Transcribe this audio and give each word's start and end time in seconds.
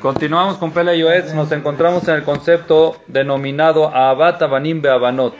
Continuamos 0.00 0.56
con 0.58 0.72
Pele 0.72 0.98
Yoetz. 0.98 1.34
Nos 1.34 1.52
encontramos 1.52 2.06
en 2.08 2.14
el 2.14 2.22
concepto 2.22 2.96
denominado 3.08 3.94
Abat 3.94 4.40
Abanim 4.40 4.80
Beabanot. 4.80 5.34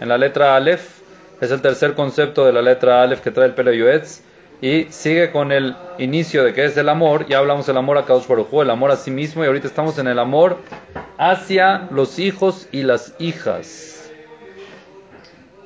En 0.00 0.08
la 0.08 0.18
letra 0.18 0.56
Aleph. 0.56 0.98
Es 1.40 1.52
el 1.52 1.60
tercer 1.60 1.94
concepto 1.94 2.44
de 2.44 2.52
la 2.52 2.62
letra 2.62 3.02
Aleph 3.02 3.20
que 3.20 3.30
trae 3.30 3.46
el 3.46 3.54
Pele 3.54 3.76
Yoetz. 3.76 4.22
Y 4.60 4.86
sigue 4.90 5.30
con 5.30 5.52
el 5.52 5.76
inicio 5.98 6.42
de 6.42 6.52
que 6.52 6.64
es 6.64 6.76
el 6.76 6.88
amor. 6.88 7.26
Ya 7.28 7.38
hablamos 7.38 7.66
del 7.66 7.76
amor 7.76 7.98
a 7.98 8.04
Kadosh 8.04 8.26
Baruj 8.26 8.62
el 8.62 8.70
amor 8.70 8.90
a 8.90 8.96
sí 8.96 9.10
mismo. 9.10 9.44
Y 9.44 9.46
ahorita 9.46 9.68
estamos 9.68 9.98
en 9.98 10.08
el 10.08 10.18
amor 10.18 10.58
hacia 11.16 11.88
los 11.90 12.18
hijos 12.18 12.66
y 12.72 12.82
las 12.82 13.14
hijas. 13.20 14.10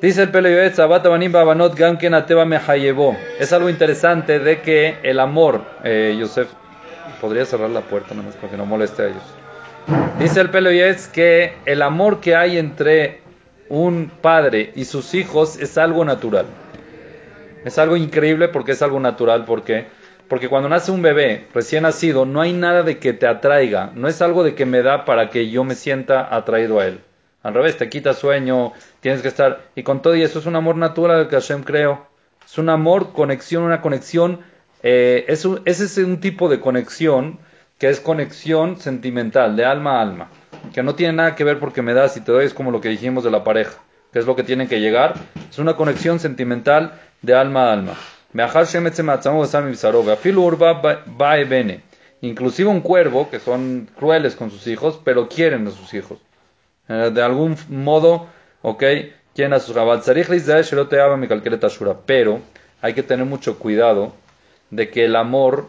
Dice 0.02 0.22
el 0.22 0.30
Pele 0.30 0.50
Yoetz, 0.50 0.78
Abat 0.80 1.06
Abanim 1.06 1.32
Beabanot 1.32 1.76
Gamken 1.76 2.12
Ateba 2.12 2.44
Mehayebo. 2.44 3.16
Es 3.38 3.52
algo 3.52 3.70
interesante 3.70 4.40
de 4.40 4.60
que 4.60 4.96
el 5.04 5.20
amor, 5.20 5.62
eh, 5.84 6.16
Yosef, 6.18 6.48
podría 7.20 7.44
cerrar 7.44 7.70
la 7.70 7.82
puerta 7.82 8.14
nomás 8.14 8.34
para 8.36 8.50
que 8.50 8.56
no 8.56 8.66
moleste 8.66 9.02
a 9.02 9.06
ellos. 9.06 9.22
Dice 10.18 10.40
el 10.40 10.50
Pelo 10.50 10.70
es 10.70 11.08
que 11.08 11.54
el 11.66 11.82
amor 11.82 12.20
que 12.20 12.36
hay 12.36 12.58
entre 12.58 13.20
un 13.68 14.10
padre 14.20 14.72
y 14.76 14.84
sus 14.84 15.14
hijos 15.14 15.58
es 15.58 15.78
algo 15.78 16.04
natural. 16.04 16.46
Es 17.64 17.78
algo 17.78 17.96
increíble 17.96 18.48
porque 18.48 18.72
es 18.72 18.82
algo 18.82 19.00
natural. 19.00 19.44
¿Por 19.44 19.62
qué? 19.62 19.86
Porque 20.28 20.48
cuando 20.48 20.68
nace 20.68 20.90
un 20.90 21.02
bebé 21.02 21.46
recién 21.54 21.82
nacido, 21.82 22.24
no 22.24 22.40
hay 22.40 22.52
nada 22.52 22.82
de 22.82 22.98
que 22.98 23.12
te 23.12 23.26
atraiga. 23.26 23.90
No 23.94 24.08
es 24.08 24.22
algo 24.22 24.44
de 24.44 24.54
que 24.54 24.66
me 24.66 24.82
da 24.82 25.04
para 25.04 25.30
que 25.30 25.50
yo 25.50 25.64
me 25.64 25.74
sienta 25.74 26.34
atraído 26.34 26.80
a 26.80 26.86
él. 26.86 27.00
Al 27.42 27.54
revés, 27.54 27.76
te 27.76 27.88
quita 27.88 28.14
sueño, 28.14 28.72
tienes 29.00 29.22
que 29.22 29.28
estar. 29.28 29.62
Y 29.74 29.82
con 29.82 30.00
todo 30.00 30.14
y 30.14 30.22
eso 30.22 30.38
es 30.38 30.46
un 30.46 30.56
amor 30.56 30.76
natural 30.76 31.28
que 31.28 31.36
Hashem 31.36 31.64
creó. 31.64 32.06
Es 32.44 32.58
un 32.58 32.68
amor, 32.68 33.12
conexión, 33.12 33.62
una 33.64 33.80
conexión 33.80 34.40
eh, 34.82 35.24
es 35.28 35.44
un, 35.44 35.60
ese 35.64 35.84
es 35.84 35.96
un 35.98 36.20
tipo 36.20 36.48
de 36.48 36.60
conexión 36.60 37.38
que 37.78 37.88
es 37.88 38.00
conexión 38.00 38.78
sentimental, 38.78 39.56
de 39.56 39.64
alma 39.64 39.98
a 39.98 40.02
alma, 40.02 40.28
que 40.72 40.82
no 40.82 40.94
tiene 40.94 41.14
nada 41.14 41.34
que 41.34 41.44
ver 41.44 41.58
porque 41.58 41.82
me 41.82 41.94
das 41.94 42.16
y 42.16 42.20
te 42.20 42.30
doy, 42.30 42.44
es 42.44 42.54
como 42.54 42.70
lo 42.70 42.80
que 42.80 42.88
dijimos 42.88 43.24
de 43.24 43.30
la 43.30 43.42
pareja, 43.42 43.78
que 44.12 44.20
es 44.20 44.26
lo 44.26 44.36
que 44.36 44.44
tiene 44.44 44.68
que 44.68 44.80
llegar, 44.80 45.14
es 45.50 45.58
una 45.58 45.76
conexión 45.76 46.20
sentimental 46.20 47.00
de 47.22 47.34
alma 47.34 47.70
a 47.70 47.72
alma. 47.72 47.94
Inclusive 52.20 52.70
un 52.70 52.80
cuervo, 52.80 53.28
que 53.28 53.40
son 53.40 53.90
crueles 53.98 54.36
con 54.36 54.50
sus 54.50 54.66
hijos, 54.68 55.00
pero 55.04 55.28
quieren 55.28 55.66
a 55.66 55.70
sus 55.72 55.92
hijos. 55.92 56.18
Eh, 56.88 57.10
de 57.12 57.22
algún 57.22 57.56
modo, 57.68 58.28
ok, 58.62 58.84
quieren 59.34 59.54
a 59.54 59.58
sus 59.58 59.74
pero 62.06 62.40
hay 62.80 62.94
que 62.94 63.02
tener 63.02 63.26
mucho 63.26 63.58
cuidado 63.58 64.21
de 64.72 64.90
que 64.90 65.04
el 65.04 65.16
amor 65.16 65.68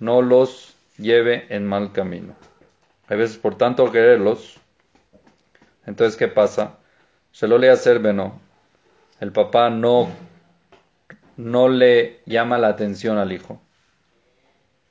no 0.00 0.20
los 0.20 0.74
lleve 0.98 1.46
en 1.48 1.64
mal 1.64 1.92
camino. 1.92 2.34
Hay 3.06 3.16
veces 3.16 3.38
por 3.38 3.56
tanto 3.56 3.90
quererlos, 3.92 4.56
entonces 5.86 6.16
¿qué 6.16 6.26
pasa? 6.26 6.76
Se 7.30 7.46
lo 7.46 7.56
le 7.56 7.70
hacer 7.70 8.00
no. 8.12 8.40
El 9.20 9.30
papá 9.30 9.70
no, 9.70 10.10
no 11.36 11.68
le 11.68 12.20
llama 12.26 12.58
la 12.58 12.68
atención 12.68 13.16
al 13.16 13.30
hijo 13.30 13.60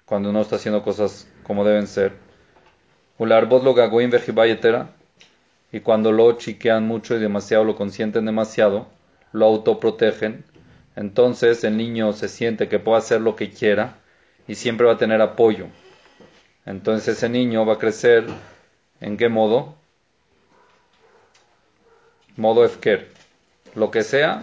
cuando 0.06 0.32
no 0.32 0.40
está 0.40 0.56
haciendo 0.56 0.82
cosas 0.82 1.28
como 1.44 1.66
deben 1.66 1.88
ser. 1.88 2.14
Y 5.74 5.82
cuando 5.82 6.14
lo 6.14 6.32
chiquean 6.38 6.88
mucho 6.88 7.16
y 7.16 7.20
demasiado, 7.20 7.66
lo 7.66 7.76
consienten 7.76 8.26
demasiado, 8.26 8.88
lo 9.34 9.46
autoprotegen 9.46 10.46
entonces 10.96 11.64
el 11.64 11.78
niño 11.78 12.14
se 12.14 12.30
siente 12.30 12.70
que 12.70 12.80
puede 12.80 13.00
hacer 13.00 13.22
lo 13.22 13.36
que 13.36 13.50
quiera 13.50 13.98
y 14.48 14.56
siempre 14.56 14.88
va 14.88 14.94
a 14.94 14.98
tener 14.98 15.22
apoyo. 15.22 15.68
Entonces 16.66 17.18
ese 17.18 17.30
niño 17.30 17.66
va 17.66 17.74
a 17.74 17.80
crecer 17.80 18.26
en 19.02 19.18
qué 19.18 19.30
modo? 19.30 19.76
Modo 22.38 22.66
Efker. 22.66 23.10
Lo 23.76 23.92
que 23.92 24.04
sea, 24.04 24.42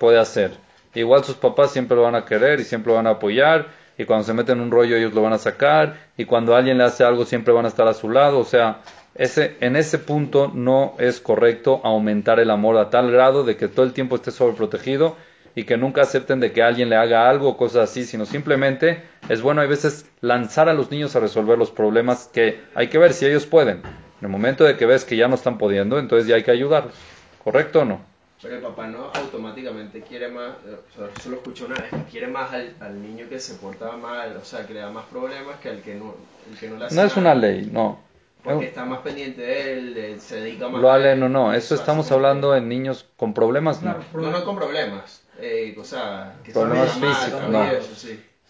puede 0.00 0.18
hacer. 0.18 0.52
Igual 0.94 1.24
sus 1.24 1.36
papás 1.36 1.72
siempre 1.72 1.96
lo 1.96 2.02
van 2.02 2.14
a 2.16 2.24
querer 2.24 2.60
y 2.60 2.64
siempre 2.64 2.90
lo 2.90 2.96
van 2.96 3.06
a 3.06 3.10
apoyar. 3.10 3.68
Y 3.96 4.04
cuando 4.04 4.24
se 4.24 4.34
meten 4.34 4.58
en 4.58 4.64
un 4.64 4.70
rollo 4.72 4.96
ellos 4.96 5.14
lo 5.14 5.22
van 5.22 5.32
a 5.32 5.38
sacar. 5.38 5.96
Y 6.16 6.24
cuando 6.24 6.56
alguien 6.56 6.78
le 6.78 6.84
hace 6.84 7.04
algo 7.04 7.24
siempre 7.24 7.54
van 7.54 7.66
a 7.66 7.68
estar 7.68 7.86
a 7.86 7.94
su 7.94 8.10
lado. 8.10 8.40
O 8.40 8.44
sea, 8.44 8.80
ese, 9.14 9.56
en 9.60 9.76
ese 9.76 9.98
punto 9.98 10.50
no 10.52 10.94
es 10.98 11.20
correcto 11.20 11.80
aumentar 11.84 12.40
el 12.40 12.50
amor 12.50 12.76
a 12.78 12.90
tal 12.90 13.12
grado 13.12 13.44
de 13.44 13.56
que 13.56 13.68
todo 13.68 13.86
el 13.86 13.92
tiempo 13.92 14.16
esté 14.16 14.32
sobreprotegido 14.32 15.16
y 15.54 15.64
que 15.64 15.76
nunca 15.76 16.02
acepten 16.02 16.40
de 16.40 16.52
que 16.52 16.62
alguien 16.62 16.88
le 16.88 16.96
haga 16.96 17.28
algo 17.28 17.50
o 17.50 17.56
cosas 17.56 17.90
así, 17.90 18.04
sino 18.04 18.26
simplemente 18.26 19.02
es 19.28 19.40
bueno 19.40 19.60
a 19.60 19.66
veces 19.66 20.10
lanzar 20.20 20.68
a 20.68 20.74
los 20.74 20.90
niños 20.90 21.14
a 21.14 21.20
resolver 21.20 21.56
los 21.56 21.70
problemas 21.70 22.28
que 22.32 22.60
hay 22.74 22.88
que 22.88 22.98
ver 22.98 23.12
si 23.12 23.26
ellos 23.26 23.46
pueden. 23.46 23.78
En 23.78 24.26
el 24.26 24.28
momento 24.28 24.64
de 24.64 24.76
que 24.76 24.86
ves 24.86 25.04
que 25.04 25.16
ya 25.16 25.28
no 25.28 25.34
están 25.34 25.58
pudiendo, 25.58 25.98
entonces 25.98 26.26
ya 26.26 26.36
hay 26.36 26.42
que 26.42 26.50
ayudarlos. 26.50 26.94
¿Correcto 27.42 27.80
o 27.80 27.84
no? 27.84 28.00
Pero 28.42 28.56
el 28.56 28.62
papá 28.62 28.86
no 28.88 29.10
automáticamente 29.14 30.02
quiere 30.02 30.28
más, 30.28 30.50
o 30.98 31.20
sea, 31.20 31.30
lo 31.30 31.36
escucho 31.36 31.66
una 31.66 31.76
vez, 31.76 31.90
quiere 32.10 32.26
más 32.26 32.52
al, 32.52 33.02
niño 33.02 33.26
que 33.28 33.38
se 33.38 33.54
porta 33.54 33.92
mal, 33.92 34.36
o 34.36 34.44
sea, 34.44 34.66
que 34.66 34.74
le 34.74 34.80
da 34.80 34.90
más 34.90 35.06
problemas 35.06 35.58
que 35.60 35.70
al 35.70 35.80
que 35.80 35.94
no, 35.94 36.14
el 36.50 36.58
que 36.58 36.68
no 36.68 36.76
le 36.76 36.86
hace 36.86 36.94
No 36.94 37.02
es 37.02 37.16
una 37.16 37.34
ley, 37.34 37.70
no. 37.72 38.00
Porque 38.42 38.66
está 38.66 38.84
más 38.84 38.98
pendiente 38.98 39.40
de 39.40 39.72
él, 39.72 40.20
se 40.20 40.40
dedica 40.40 40.68
más 40.68 40.82
Lo 40.82 40.92
ale, 40.92 41.16
no, 41.16 41.30
no, 41.30 41.54
eso 41.54 41.74
estamos 41.74 42.12
hablando 42.12 42.54
en 42.54 42.68
niños 42.68 43.08
con 43.16 43.32
problemas, 43.32 43.82
no. 43.82 43.96
No, 44.12 44.30
no 44.30 44.44
con 44.44 44.56
problemas 44.56 45.23
eh, 45.40 45.74
o 45.78 45.84
sea, 45.84 46.36
que 46.44 46.52
problemas 46.52 46.92
físicos, 46.92 47.48
no. 47.48 47.64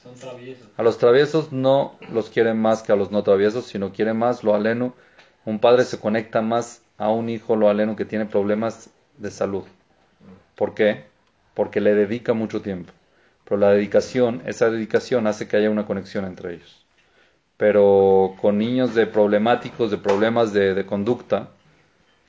Son 0.02 0.14
traviesos. 0.16 0.68
A 0.76 0.82
los 0.82 0.98
traviesos 0.98 1.52
no 1.52 1.96
los 2.12 2.28
quieren 2.28 2.60
más 2.60 2.82
que 2.82 2.92
a 2.92 2.96
los 2.96 3.10
no 3.10 3.22
traviesos, 3.22 3.64
sino 3.64 3.92
quieren 3.92 4.18
más 4.18 4.44
lo 4.44 4.54
aleno. 4.54 4.94
Un 5.46 5.60
padre 5.60 5.84
se 5.84 5.98
conecta 5.98 6.42
más 6.42 6.82
a 6.98 7.08
un 7.08 7.30
hijo 7.30 7.56
lo 7.56 7.70
aleno 7.70 7.96
que 7.96 8.04
tiene 8.04 8.26
problemas 8.26 8.90
de 9.16 9.30
salud. 9.30 9.64
¿Por 10.56 10.74
qué? 10.74 11.04
Porque 11.54 11.80
le 11.80 11.94
dedica 11.94 12.34
mucho 12.34 12.60
tiempo. 12.60 12.92
Pero 13.44 13.58
la 13.58 13.70
dedicación, 13.70 14.42
esa 14.46 14.70
dedicación 14.70 15.26
hace 15.26 15.48
que 15.48 15.56
haya 15.56 15.70
una 15.70 15.86
conexión 15.86 16.26
entre 16.26 16.54
ellos. 16.54 16.84
Pero 17.56 18.34
con 18.40 18.58
niños 18.58 18.94
de 18.94 19.06
problemáticos, 19.06 19.90
de 19.90 19.96
problemas 19.96 20.52
de, 20.52 20.74
de 20.74 20.86
conducta, 20.86 21.48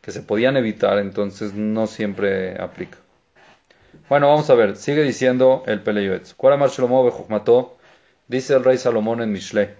que 0.01 0.11
se 0.11 0.21
podían 0.21 0.55
evitar, 0.55 0.99
entonces 0.99 1.53
no 1.53 1.87
siempre 1.87 2.61
aplica. 2.61 2.99
Bueno, 4.09 4.27
vamos 4.27 4.49
a 4.49 4.55
ver. 4.55 4.75
Sigue 4.75 5.03
diciendo 5.03 5.63
el 5.65 5.81
Peleyuetz. 5.81 6.35
Dice 8.27 8.53
el 8.53 8.63
rey 8.63 8.77
Salomón 8.77 9.21
en 9.21 9.31
Mishle. 9.31 9.75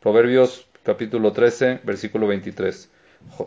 Proverbios 0.00 0.68
capítulo 0.82 1.32
13, 1.32 1.80
versículo 1.82 2.26
23. 2.26 2.90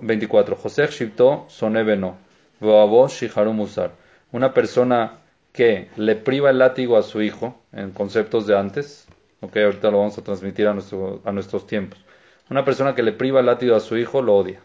24. 0.01 0.55
José 0.55 0.87
Shipto 0.87 1.45
sonebeno. 1.47 2.17
Musar. 2.59 3.91
Una 4.31 4.53
persona 4.53 5.19
que 5.53 5.89
le 5.95 6.15
priva 6.15 6.49
el 6.49 6.59
látigo 6.59 6.97
a 6.97 7.03
su 7.03 7.21
hijo, 7.21 7.61
en 7.71 7.91
conceptos 7.91 8.45
de 8.45 8.57
antes, 8.57 9.07
ok, 9.39 9.55
ahorita 9.57 9.89
lo 9.89 9.99
vamos 9.99 10.17
a 10.17 10.23
transmitir 10.23 10.67
a, 10.67 10.73
nuestro, 10.73 11.21
a 11.23 11.31
nuestros 11.31 11.65
tiempos. 11.65 12.03
Una 12.49 12.65
persona 12.65 12.95
que 12.95 13.03
le 13.03 13.13
priva 13.13 13.39
el 13.39 13.45
látigo 13.45 13.75
a 13.75 13.79
su 13.79 13.97
hijo 13.97 14.21
lo 14.21 14.35
odia. 14.35 14.59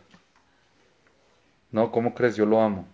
¿No? 1.71 1.93
¿Cómo 1.93 2.15
crees? 2.15 2.37
Yo 2.37 2.47
lo 2.47 2.61
amo. 2.61 2.88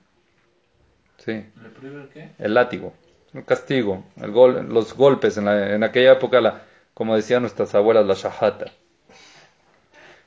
Sí. 1.25 1.33
¿Le 1.33 1.89
el 1.89 2.09
qué? 2.13 2.31
El 2.39 2.55
látigo, 2.55 2.95
el 3.35 3.45
castigo, 3.45 4.05
el 4.17 4.31
gol, 4.31 4.69
los 4.69 4.95
golpes. 4.95 5.37
En, 5.37 5.45
la, 5.45 5.75
en 5.75 5.85
aquella 5.85 6.13
época, 6.13 6.41
la, 6.41 6.63
como 6.95 7.15
decían 7.15 7.43
nuestras 7.43 7.75
abuelas, 7.75 8.07
la 8.07 8.15
shahata. 8.15 8.67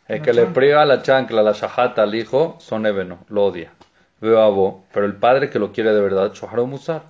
El 0.08 0.22
que 0.22 0.34
le 0.34 0.46
priva 0.48 0.86
la 0.86 1.02
chancla, 1.02 1.42
la 1.42 1.54
shahata 1.54 2.04
al 2.04 2.14
hijo, 2.14 2.58
son 2.60 2.86
ebeno, 2.86 3.26
lo 3.30 3.46
odia. 3.46 3.72
Veo 4.22 4.42
a 4.42 4.50
vos, 4.50 4.84
pero 4.94 5.06
el 5.06 5.16
padre 5.16 5.50
que 5.50 5.60
lo 5.60 5.72
quiere 5.72 5.94
de 5.94 6.02
verdad, 6.02 6.34
Shoharo 6.34 6.66
Musar, 6.66 7.04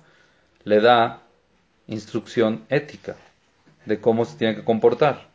le 0.64 0.80
da 0.80 1.20
instrucción 1.86 2.64
ética 2.70 3.16
de 3.84 4.00
cómo 4.00 4.24
se 4.24 4.36
tiene 4.36 4.56
que 4.56 4.64
comportar. 4.64 5.28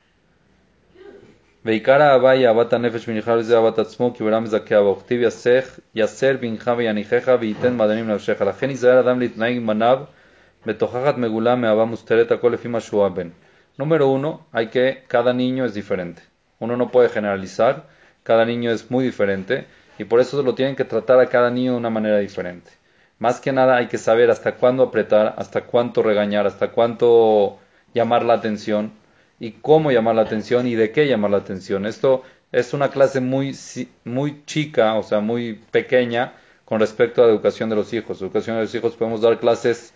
ועיקר 1.64 2.02
האהבה 2.02 2.30
היא 2.30 2.48
אהבת 2.48 2.72
הנפש 2.72 3.08
ונכלל 3.08 3.38
לזה 3.38 3.56
אהבת 3.56 3.78
עצמו 3.78 4.14
כי 4.14 4.24
ברם 4.24 4.44
מזכה 4.44 4.82
בה 4.82 4.88
וכתיב 4.88 5.20
יסר 5.94 6.36
בנך 6.40 6.70
ויניחך 6.76 7.32
וייתן 7.40 7.76
מעדנים 7.76 8.08
לנפשך 8.08 8.40
לכן 8.40 8.70
ייזהר 8.70 9.00
אדם 9.00 9.20
להתנהג 9.20 9.56
עם 9.56 9.66
בניו 9.66 9.98
בתוכחת 10.66 11.18
מגולה 11.18 11.54
מאהבה 11.54 11.84
מוסתרת 11.84 12.32
הכל 12.32 12.48
לפי 12.48 12.68
מה 12.68 12.80
שהוא 12.80 13.06
הבן. 13.06 13.28
Número 13.78 14.06
uno, 14.06 14.46
hay 14.52 14.68
que, 14.68 15.02
cada 15.08 15.32
niño 15.32 15.64
es 15.64 15.74
diferente. 15.74 16.22
Uno 16.60 16.76
no 16.76 16.92
puede 16.92 17.08
generalizar, 17.08 17.74
cada 18.22 18.44
niño 18.44 18.70
es 18.70 18.88
muy 18.88 19.04
diferente 19.04 19.66
y 19.98 20.04
por 20.04 20.20
eso 20.20 20.40
lo 20.44 20.54
tienen 20.54 20.76
que 20.76 20.84
tratar 20.84 21.18
a 21.18 21.26
cada 21.26 21.50
niño 21.50 21.72
de 21.72 21.78
una 21.78 21.90
manera 21.90 22.18
diferente. 22.18 22.70
Más 23.18 23.40
que 23.40 23.52
nada 23.52 23.76
hay 23.76 23.88
que 23.88 23.98
saber 23.98 24.30
hasta 24.30 24.52
cuándo 24.52 24.84
apretar, 24.84 25.34
hasta 25.38 25.62
cuánto 25.62 26.02
regañar, 26.04 26.46
hasta 26.46 26.68
cuánto 26.68 27.58
llamar 27.94 28.24
la 28.24 28.34
atención 28.34 28.92
y 29.39 29.51
cómo 29.51 29.91
llamar 29.91 30.15
la 30.15 30.23
atención 30.23 30.67
y 30.67 30.75
de 30.75 30.91
qué 30.91 31.07
llamar 31.07 31.31
la 31.31 31.37
atención. 31.37 31.85
Esto 31.85 32.23
es 32.51 32.73
una 32.73 32.89
clase 32.89 33.21
muy, 33.21 33.55
muy 34.03 34.43
chica, 34.45 34.95
o 34.95 35.03
sea, 35.03 35.19
muy 35.19 35.59
pequeña 35.71 36.33
con 36.65 36.79
respecto 36.79 37.23
a 37.23 37.27
la 37.27 37.31
educación 37.31 37.69
de 37.69 37.75
los 37.75 37.93
hijos. 37.93 38.21
Educación 38.21 38.57
de 38.57 38.63
los 38.63 38.75
hijos 38.75 38.95
podemos 38.95 39.21
dar 39.21 39.39
clases, 39.39 39.93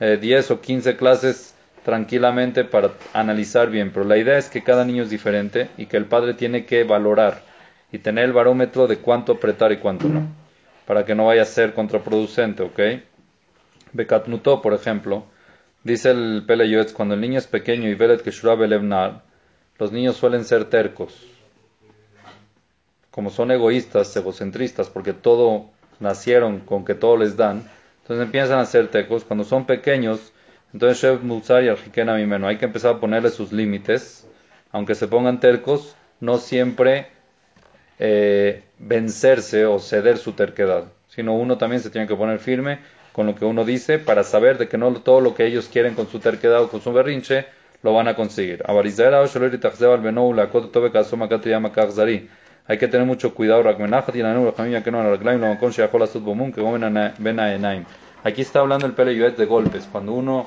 eh, 0.00 0.18
10 0.20 0.50
o 0.52 0.60
15 0.60 0.96
clases 0.96 1.54
tranquilamente 1.84 2.64
para 2.64 2.92
analizar 3.12 3.70
bien, 3.70 3.92
pero 3.92 4.04
la 4.04 4.16
idea 4.16 4.38
es 4.38 4.48
que 4.48 4.64
cada 4.64 4.84
niño 4.84 5.04
es 5.04 5.10
diferente 5.10 5.68
y 5.76 5.86
que 5.86 5.96
el 5.96 6.06
padre 6.06 6.34
tiene 6.34 6.66
que 6.66 6.82
valorar 6.84 7.42
y 7.92 7.98
tener 7.98 8.24
el 8.24 8.32
barómetro 8.32 8.86
de 8.88 8.98
cuánto 8.98 9.32
apretar 9.32 9.70
y 9.70 9.76
cuánto 9.76 10.08
no, 10.08 10.26
para 10.84 11.04
que 11.04 11.14
no 11.14 11.26
vaya 11.26 11.42
a 11.42 11.46
ser 11.46 11.74
contraproducente, 11.74 12.64
¿ok? 12.64 12.80
Bekatnuto, 13.92 14.60
por 14.62 14.74
ejemplo, 14.74 15.26
dice 15.86 16.10
el 16.10 16.42
Pele 16.46 16.68
Yoetz, 16.68 16.92
cuando 16.92 17.14
el 17.14 17.20
niño 17.20 17.38
es 17.38 17.46
pequeño 17.46 17.88
y 17.88 17.94
velet 17.94 18.20
que 18.22 18.32
los 19.78 19.92
niños 19.92 20.16
suelen 20.16 20.44
ser 20.44 20.64
tercos. 20.64 21.14
Como 23.12 23.30
son 23.30 23.52
egoístas, 23.52 24.14
egocentristas, 24.16 24.90
porque 24.90 25.12
todo 25.12 25.70
nacieron 26.00 26.60
con 26.60 26.84
que 26.84 26.94
todo 26.94 27.16
les 27.16 27.36
dan, 27.36 27.70
entonces 28.02 28.26
empiezan 28.26 28.58
a 28.58 28.66
ser 28.66 28.88
tercos. 28.88 29.24
Cuando 29.24 29.44
son 29.44 29.64
pequeños, 29.64 30.32
entonces 30.72 31.00
Shev 31.00 31.22
Musar 31.22 31.62
y 31.62 31.68
Arjikena 31.68 32.16
Mimeno, 32.16 32.48
hay 32.48 32.56
que 32.56 32.64
empezar 32.64 32.96
a 32.96 33.00
ponerle 33.00 33.30
sus 33.30 33.52
límites, 33.52 34.28
aunque 34.72 34.96
se 34.96 35.06
pongan 35.06 35.38
tercos, 35.38 35.94
no 36.20 36.38
siempre 36.38 37.06
eh, 38.00 38.64
vencerse 38.78 39.66
o 39.66 39.78
ceder 39.78 40.18
su 40.18 40.32
terquedad, 40.32 40.86
sino 41.08 41.34
uno 41.34 41.58
también 41.58 41.80
se 41.80 41.90
tiene 41.90 42.08
que 42.08 42.16
poner 42.16 42.40
firme 42.40 42.80
con 43.16 43.24
lo 43.24 43.34
que 43.34 43.46
uno 43.46 43.64
dice 43.64 43.98
para 43.98 44.24
saber 44.24 44.58
de 44.58 44.68
que 44.68 44.76
no 44.76 44.92
todo 44.92 45.22
lo 45.22 45.34
que 45.34 45.46
ellos 45.46 45.70
quieren 45.72 45.94
con 45.94 46.06
su 46.06 46.18
terquedad 46.18 46.62
o 46.62 46.68
con 46.68 46.82
su 46.82 46.92
berrinche 46.92 47.46
lo 47.82 47.94
van 47.94 48.08
a 48.08 48.14
conseguir. 48.14 48.62
Hay 52.68 52.76
que 52.76 52.88
tener 52.88 53.06
mucho 53.06 53.34
cuidado. 53.34 53.62
Aquí 58.22 58.42
está 58.42 58.60
hablando 58.60 58.86
el 58.86 58.92
pelo 58.92 59.30
de 59.30 59.46
golpes. 59.46 59.88
Cuando 59.90 60.12
uno, 60.12 60.46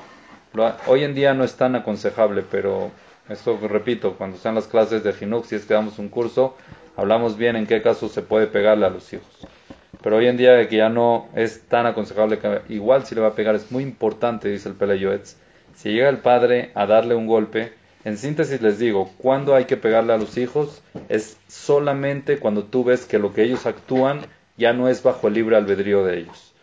hoy 0.86 1.02
en 1.02 1.16
día 1.16 1.34
no 1.34 1.42
es 1.42 1.56
tan 1.56 1.74
aconsejable, 1.74 2.44
pero 2.48 2.92
esto 3.28 3.58
repito, 3.66 4.14
cuando 4.14 4.36
están 4.36 4.54
las 4.54 4.68
clases 4.68 5.02
de 5.02 5.12
Jinux, 5.12 5.48
si 5.48 5.56
es 5.56 5.64
que 5.64 5.74
damos 5.74 5.98
un 5.98 6.08
curso, 6.08 6.56
hablamos 6.96 7.36
bien 7.36 7.56
en 7.56 7.66
qué 7.66 7.82
casos 7.82 8.12
se 8.12 8.22
puede 8.22 8.46
pegarle 8.46 8.86
a 8.86 8.90
los 8.90 9.12
hijos. 9.12 9.48
Pero 10.02 10.16
hoy 10.16 10.26
en 10.26 10.36
día 10.36 10.68
que 10.68 10.76
ya 10.76 10.88
no 10.88 11.28
es 11.34 11.62
tan 11.68 11.86
aconsejable 11.86 12.38
que 12.38 12.62
igual 12.68 13.04
si 13.04 13.14
le 13.14 13.20
va 13.20 13.28
a 13.28 13.34
pegar 13.34 13.54
es 13.54 13.70
muy 13.70 13.82
importante, 13.82 14.48
dice 14.48 14.68
el 14.68 14.74
Peleyoetz. 14.74 15.36
Si 15.74 15.90
llega 15.90 16.08
el 16.08 16.18
padre 16.18 16.70
a 16.74 16.86
darle 16.86 17.14
un 17.14 17.26
golpe, 17.26 17.72
en 18.04 18.16
síntesis 18.16 18.62
les 18.62 18.78
digo, 18.78 19.10
cuando 19.18 19.54
hay 19.54 19.66
que 19.66 19.76
pegarle 19.76 20.12
a 20.12 20.18
los 20.18 20.38
hijos 20.38 20.82
es 21.08 21.36
solamente 21.48 22.38
cuando 22.38 22.64
tú 22.64 22.84
ves 22.84 23.04
que 23.04 23.18
lo 23.18 23.34
que 23.34 23.42
ellos 23.42 23.66
actúan 23.66 24.20
ya 24.56 24.72
no 24.72 24.88
es 24.88 25.02
bajo 25.02 25.28
el 25.28 25.34
libre 25.34 25.56
albedrío 25.56 26.04
de 26.04 26.20
ellos. 26.20 26.54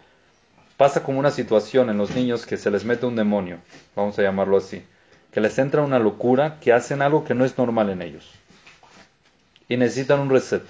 Pasa 0.77 1.03
como 1.03 1.19
una 1.19 1.31
situación 1.31 1.89
en 1.89 1.97
los 1.97 2.15
niños 2.15 2.45
que 2.45 2.57
se 2.57 2.71
les 2.71 2.85
mete 2.85 3.05
un 3.05 3.15
demonio, 3.15 3.57
vamos 3.95 4.17
a 4.17 4.21
llamarlo 4.21 4.57
así, 4.57 4.83
que 5.31 5.41
les 5.41 5.57
entra 5.57 5.81
una 5.81 5.99
locura, 5.99 6.59
que 6.59 6.73
hacen 6.73 7.01
algo 7.01 7.23
que 7.23 7.33
no 7.33 7.45
es 7.45 7.57
normal 7.57 7.89
en 7.89 8.01
ellos. 8.03 8.31
Y 9.67 9.77
necesitan 9.77 10.19
un 10.19 10.29
reset 10.29 10.63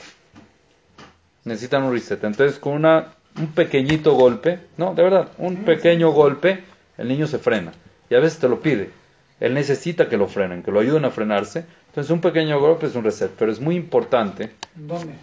necesitan 1.47 1.83
un 1.83 1.93
reset. 1.93 2.23
Entonces, 2.23 2.59
con 2.59 2.73
una, 2.73 3.13
un 3.37 3.47
pequeñito 3.47 4.13
golpe, 4.13 4.59
no, 4.77 4.93
de 4.93 5.03
verdad, 5.03 5.29
un 5.37 5.57
pequeño 5.57 6.11
golpe, 6.11 6.63
el 6.97 7.07
niño 7.07 7.27
se 7.27 7.39
frena. 7.39 7.71
Y 8.09 8.15
a 8.15 8.19
veces 8.19 8.39
te 8.39 8.47
lo 8.47 8.59
pide. 8.59 8.91
Él 9.39 9.53
necesita 9.53 10.09
que 10.09 10.17
lo 10.17 10.27
frenen, 10.27 10.63
que 10.63 10.71
lo 10.71 10.79
ayuden 10.79 11.05
a 11.05 11.11
frenarse. 11.11 11.65
Entonces, 11.87 12.11
un 12.11 12.21
pequeño 12.21 12.59
golpe 12.59 12.87
es 12.87 12.95
un 12.95 13.03
reset. 13.03 13.31
Pero 13.37 13.51
es 13.51 13.59
muy 13.59 13.75
importante. 13.75 14.51
¿Dónde? 14.75 15.13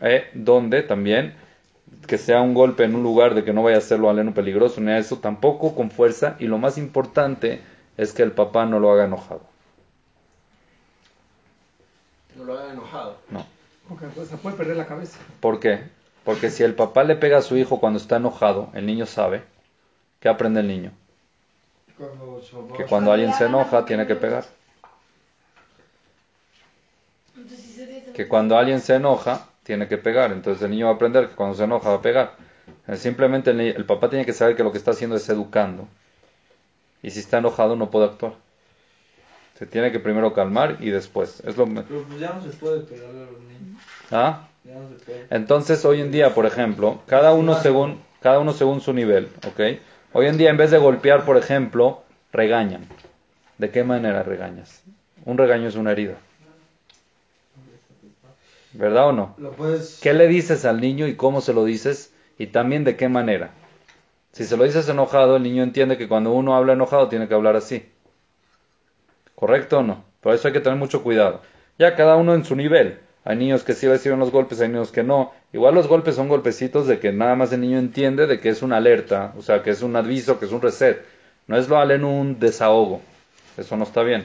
Eh, 0.00 0.28
donde 0.34 0.82
también 0.82 1.34
que 2.06 2.18
sea 2.18 2.40
un 2.40 2.54
golpe 2.54 2.84
en 2.84 2.94
un 2.94 3.02
lugar 3.02 3.34
de 3.34 3.44
que 3.44 3.52
no 3.52 3.62
vaya 3.62 3.76
a 3.76 3.78
hacerlo 3.78 4.10
aleno 4.10 4.34
peligroso, 4.34 4.80
ni 4.80 4.90
a 4.90 4.98
eso, 4.98 5.18
tampoco 5.18 5.74
con 5.74 5.90
fuerza. 5.90 6.36
Y 6.38 6.46
lo 6.46 6.58
más 6.58 6.78
importante 6.78 7.60
es 7.96 8.12
que 8.12 8.22
el 8.22 8.32
papá 8.32 8.66
no 8.66 8.78
lo 8.78 8.92
haga 8.92 9.04
enojado. 9.04 9.42
No 12.36 12.44
lo 12.44 12.58
haga 12.58 12.72
enojado. 12.72 13.16
No. 13.30 13.46
Porque 13.88 14.06
se 14.26 14.36
puede 14.36 14.56
perder 14.56 14.76
la 14.76 14.86
cabeza. 14.86 15.18
¿Por 15.40 15.60
qué? 15.60 15.80
Porque 16.24 16.50
si 16.50 16.62
el 16.62 16.74
papá 16.74 17.04
le 17.04 17.16
pega 17.16 17.38
a 17.38 17.42
su 17.42 17.56
hijo 17.56 17.80
cuando 17.80 17.98
está 17.98 18.16
enojado, 18.16 18.70
el 18.72 18.86
niño 18.86 19.06
sabe. 19.06 19.42
¿Qué 20.20 20.28
aprende 20.28 20.60
el 20.60 20.68
niño? 20.68 20.92
Que 22.76 22.84
cuando 22.86 23.12
alguien 23.12 23.32
se 23.34 23.44
enoja, 23.44 23.84
tiene 23.84 24.06
que 24.06 24.14
pegar. 24.14 24.44
Que 28.14 28.26
cuando 28.26 28.56
alguien 28.56 28.80
se 28.80 28.94
enoja, 28.94 29.48
tiene 29.64 29.86
que 29.86 29.98
pegar. 29.98 30.32
Entonces 30.32 30.62
el 30.62 30.70
niño 30.70 30.86
va 30.86 30.92
a 30.92 30.94
aprender 30.94 31.28
que 31.28 31.34
cuando 31.34 31.54
se 31.54 31.64
enoja 31.64 31.90
va 31.90 31.96
a 31.96 32.02
pegar. 32.02 32.36
Eh, 32.86 32.96
simplemente 32.96 33.50
el, 33.50 33.60
el 33.60 33.84
papá 33.84 34.08
tiene 34.08 34.24
que 34.24 34.32
saber 34.32 34.56
que 34.56 34.64
lo 34.64 34.72
que 34.72 34.78
está 34.78 34.92
haciendo 34.92 35.16
es 35.16 35.28
educando. 35.28 35.86
Y 37.02 37.10
si 37.10 37.20
está 37.20 37.38
enojado 37.38 37.76
no 37.76 37.90
puede 37.90 38.06
actuar. 38.06 38.32
Se 39.58 39.66
tiene 39.66 39.92
que 39.92 40.00
primero 40.00 40.32
calmar 40.32 40.78
y 40.80 40.90
después. 40.90 41.40
Es 41.46 41.56
lo 41.56 41.66
Pero 41.66 42.02
pues 42.08 42.18
ya 42.18 42.32
no 42.32 42.42
se 42.42 42.50
puede 42.50 42.80
pegarle 42.80 43.22
a 43.22 43.30
los 43.30 43.40
niños. 43.40 43.82
¿Ah? 44.10 44.48
Ya 44.64 44.74
no 44.74 44.88
se 44.88 45.04
puede. 45.04 45.26
Entonces, 45.30 45.84
hoy 45.84 46.00
en 46.00 46.10
día, 46.10 46.34
por 46.34 46.46
ejemplo, 46.46 47.02
cada 47.06 47.32
uno 47.32 47.60
según, 47.60 48.00
cada 48.20 48.40
uno 48.40 48.52
según 48.52 48.80
su 48.80 48.92
nivel, 48.92 49.28
¿ok? 49.46 49.78
Hoy 50.12 50.26
en 50.26 50.38
día, 50.38 50.50
en 50.50 50.56
vez 50.56 50.70
de 50.70 50.78
golpear, 50.78 51.24
por 51.24 51.36
ejemplo, 51.36 52.02
regañan. 52.32 52.86
¿De 53.58 53.70
qué 53.70 53.84
manera 53.84 54.24
regañas? 54.24 54.82
Un 55.24 55.38
regaño 55.38 55.68
es 55.68 55.76
una 55.76 55.92
herida. 55.92 56.16
¿Verdad 58.72 59.08
o 59.08 59.12
no? 59.12 59.36
Puedes... 59.56 60.00
¿Qué 60.02 60.12
le 60.14 60.26
dices 60.26 60.64
al 60.64 60.80
niño 60.80 61.06
y 61.06 61.14
cómo 61.14 61.40
se 61.40 61.52
lo 61.52 61.64
dices? 61.64 62.12
Y 62.38 62.48
también 62.48 62.82
de 62.82 62.96
qué 62.96 63.08
manera. 63.08 63.52
Si 64.32 64.44
se 64.44 64.56
lo 64.56 64.64
dices 64.64 64.88
enojado, 64.88 65.36
el 65.36 65.44
niño 65.44 65.62
entiende 65.62 65.96
que 65.96 66.08
cuando 66.08 66.32
uno 66.32 66.56
habla 66.56 66.72
enojado 66.72 67.08
tiene 67.08 67.28
que 67.28 67.34
hablar 67.34 67.54
así. 67.54 67.88
¿Correcto 69.44 69.80
o 69.80 69.82
no? 69.82 70.02
Por 70.22 70.32
eso 70.32 70.48
hay 70.48 70.54
que 70.54 70.60
tener 70.60 70.78
mucho 70.78 71.02
cuidado. 71.02 71.42
Ya 71.78 71.96
cada 71.96 72.16
uno 72.16 72.34
en 72.34 72.46
su 72.46 72.56
nivel. 72.56 73.00
Hay 73.24 73.36
niños 73.36 73.62
que 73.62 73.74
sí 73.74 73.86
reciben 73.86 74.18
los 74.18 74.30
golpes, 74.30 74.58
hay 74.62 74.68
niños 74.68 74.90
que 74.90 75.02
no. 75.02 75.34
Igual 75.52 75.74
los 75.74 75.86
golpes 75.86 76.14
son 76.14 76.28
golpecitos 76.28 76.86
de 76.86 76.98
que 76.98 77.12
nada 77.12 77.34
más 77.34 77.52
el 77.52 77.60
niño 77.60 77.78
entiende 77.78 78.26
de 78.26 78.40
que 78.40 78.48
es 78.48 78.62
una 78.62 78.78
alerta, 78.78 79.34
o 79.36 79.42
sea, 79.42 79.62
que 79.62 79.68
es 79.68 79.82
un 79.82 79.96
aviso, 79.96 80.38
que 80.38 80.46
es 80.46 80.52
un 80.52 80.62
reset. 80.62 81.04
No 81.46 81.58
es 81.58 81.68
lo 81.68 81.90
en 81.90 82.06
un 82.06 82.40
desahogo. 82.40 83.02
Eso 83.58 83.76
no 83.76 83.84
está 83.84 84.02
bien. 84.02 84.24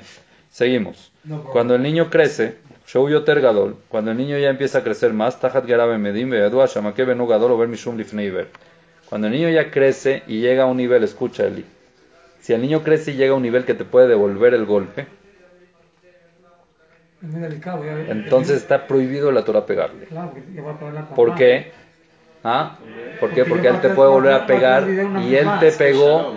Seguimos. 0.52 1.12
Cuando 1.52 1.76
el 1.76 1.84
niño 1.84 2.10
crece, 2.10 2.56
yo 2.88 3.24
Tergadol, 3.26 3.76
cuando 3.90 4.12
el 4.12 4.18
niño 4.18 4.38
ya 4.38 4.50
empieza 4.50 4.78
a 4.78 4.84
crecer 4.86 5.12
más, 5.12 5.38
Tajat 5.42 5.66
Medim, 5.66 6.32
Cuando 9.10 9.28
el 9.28 9.34
niño 9.34 9.50
ya 9.50 9.70
crece 9.70 10.24
y 10.28 10.40
llega 10.40 10.64
a 10.64 10.68
un 10.68 10.78
nivel, 10.78 11.04
escucha 11.04 11.46
Eli, 11.46 11.66
si 12.40 12.54
el 12.54 12.62
niño 12.62 12.84
crece 12.84 13.12
y 13.12 13.16
llega 13.16 13.34
a 13.34 13.36
un 13.36 13.44
nivel 13.44 13.66
que 13.66 13.74
te 13.74 13.86
puede 13.86 14.08
devolver 14.08 14.54
el 14.54 14.66
golpe, 14.66 15.08
entonces 18.08 18.58
está 18.58 18.88
prohibido 18.88 19.32
la 19.32 19.44
Torah 19.44 19.66
pegarle. 19.66 20.08
¿Por 21.16 21.36
qué? 21.36 21.72
¿Ah? 22.44 22.78
¿Por 23.20 23.32
qué? 23.32 23.44
Porque 23.44 23.68
él 23.68 23.82
te 23.82 23.90
puede 23.90 24.10
volver 24.10 24.34
a 24.34 24.46
pegar 24.46 24.88
y 24.90 25.36
él 25.36 25.48
te 25.60 25.72
pegó. 25.74 26.34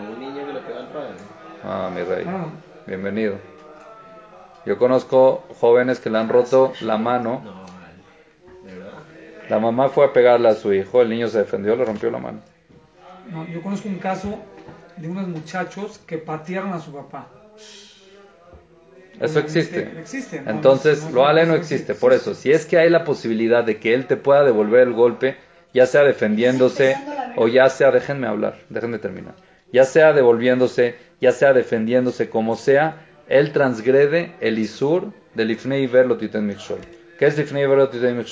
Ah, 1.64 1.90
mi 1.94 2.02
rey. 2.02 2.26
Bienvenido. 2.86 3.36
Yo 4.66 4.78
conozco 4.78 5.44
jóvenes 5.60 6.00
que 6.00 6.10
le 6.10 6.18
han 6.18 6.28
roto 6.28 6.72
la 6.80 6.98
mano. 6.98 7.42
La 9.48 9.58
mamá 9.58 9.88
fue 9.88 10.06
a 10.06 10.12
pegarle 10.12 10.48
a 10.48 10.54
su 10.54 10.72
hijo, 10.72 11.02
el 11.02 11.10
niño 11.10 11.28
se 11.28 11.38
defendió, 11.38 11.76
le 11.76 11.84
rompió 11.84 12.10
la 12.10 12.18
mano. 12.18 12.40
No, 13.30 13.46
yo 13.46 13.62
conozco 13.62 13.88
un 13.88 13.98
caso 13.98 14.38
de 14.96 15.08
unos 15.08 15.28
muchachos 15.28 16.00
que 16.06 16.18
patearon 16.18 16.72
a 16.72 16.80
su 16.80 16.92
papá. 16.92 17.28
Eso 19.20 19.38
existe. 19.38 19.90
Entonces, 20.46 21.10
lo 21.12 21.26
ale 21.26 21.46
no 21.46 21.54
existe. 21.54 21.94
Por 21.94 22.12
eso, 22.12 22.34
si 22.34 22.50
es 22.50 22.66
que 22.66 22.78
hay 22.78 22.90
la 22.90 23.04
posibilidad 23.04 23.62
de 23.64 23.78
que 23.78 23.94
él 23.94 24.06
te 24.06 24.16
pueda 24.16 24.42
devolver 24.42 24.88
el 24.88 24.94
golpe, 24.94 25.36
ya 25.72 25.86
sea 25.86 26.02
defendiéndose 26.02 26.96
o 27.36 27.48
ya 27.48 27.68
sea, 27.68 27.90
déjenme 27.90 28.26
hablar, 28.26 28.58
déjenme 28.68 28.98
terminar, 28.98 29.34
ya 29.72 29.84
sea 29.84 30.12
devolviéndose, 30.12 30.96
ya 31.20 31.32
sea 31.32 31.52
defendiéndose, 31.52 32.28
como 32.28 32.56
sea, 32.56 33.06
él 33.28 33.52
transgrede 33.52 34.32
el 34.40 34.58
isur 34.58 35.12
del 35.34 35.50
ifnei 35.50 35.86
verlo 35.86 36.16
titen 36.16 36.54
¿Qué 37.18 37.26
es 37.26 37.38
ifnei 37.38 37.66
verlo 37.66 37.88
titen 37.88 38.22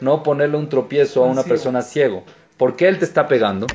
No 0.00 0.22
ponerle 0.22 0.56
un 0.56 0.68
tropiezo 0.68 1.24
a 1.24 1.28
una 1.28 1.44
persona 1.44 1.82
ciego. 1.82 2.24
¿Por 2.56 2.74
qué 2.76 2.88
él 2.88 2.98
te 2.98 3.04
está 3.04 3.28
pegando? 3.28 3.66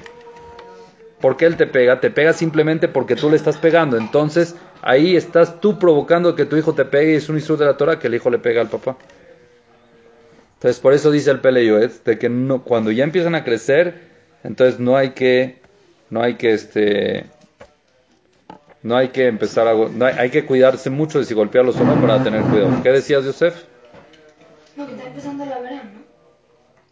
¿Por 1.19 1.35
qué 1.35 1.45
él 1.45 1.57
te 1.57 1.65
pega? 1.65 1.99
Te 1.99 2.11
pega 2.11 2.33
simplemente 2.33 2.87
porque 2.87 3.15
tú 3.15 3.29
le 3.29 3.37
estás 3.37 3.57
pegando. 3.57 3.97
Entonces, 3.97 4.55
ahí 4.81 5.15
estás 5.15 5.59
tú 5.59 5.79
provocando 5.79 6.35
que 6.35 6.45
tu 6.45 6.57
hijo 6.57 6.73
te 6.73 6.85
pegue 6.85 7.13
y 7.13 7.15
es 7.15 7.27
un 7.29 7.37
insulto 7.37 7.63
de 7.63 7.71
la 7.71 7.77
Torah 7.77 7.97
que 7.97 8.07
el 8.07 8.15
hijo 8.15 8.29
le 8.29 8.37
pega 8.37 8.61
al 8.61 8.69
papá. 8.69 8.97
Entonces, 10.55 10.79
por 10.79 10.93
eso 10.93 11.11
dice 11.11 11.31
el 11.31 11.39
Pele 11.39 11.61
de 12.03 12.19
que 12.19 12.29
no, 12.29 12.63
cuando 12.63 12.91
ya 12.91 13.03
empiezan 13.03 13.35
a 13.35 13.43
crecer, 13.43 14.01
entonces 14.43 14.79
no 14.79 14.95
hay 14.97 15.11
que, 15.11 15.59
no 16.09 16.21
hay 16.21 16.35
que, 16.35 16.53
este, 16.53 17.25
no 18.81 18.97
hay 18.97 19.09
que 19.09 19.27
empezar 19.27 19.67
a, 19.67 19.73
no 19.73 20.05
hay, 20.05 20.29
que 20.31 20.45
cuidarse 20.45 20.89
mucho 20.89 21.19
de 21.19 21.25
si 21.25 21.35
golpearlos 21.35 21.77
o 21.77 21.83
no 21.83 21.99
para 22.01 22.23
tener 22.23 22.41
cuidado. 22.41 22.81
¿Qué 22.81 22.89
decías, 22.89 23.23
Yosef? 23.23 23.65
No, 24.75 24.87
que 24.87 24.93
está 24.93 25.07
empezando 25.07 25.45
la 25.45 25.59
verano, 25.59 25.91
¿no? 25.93 26.01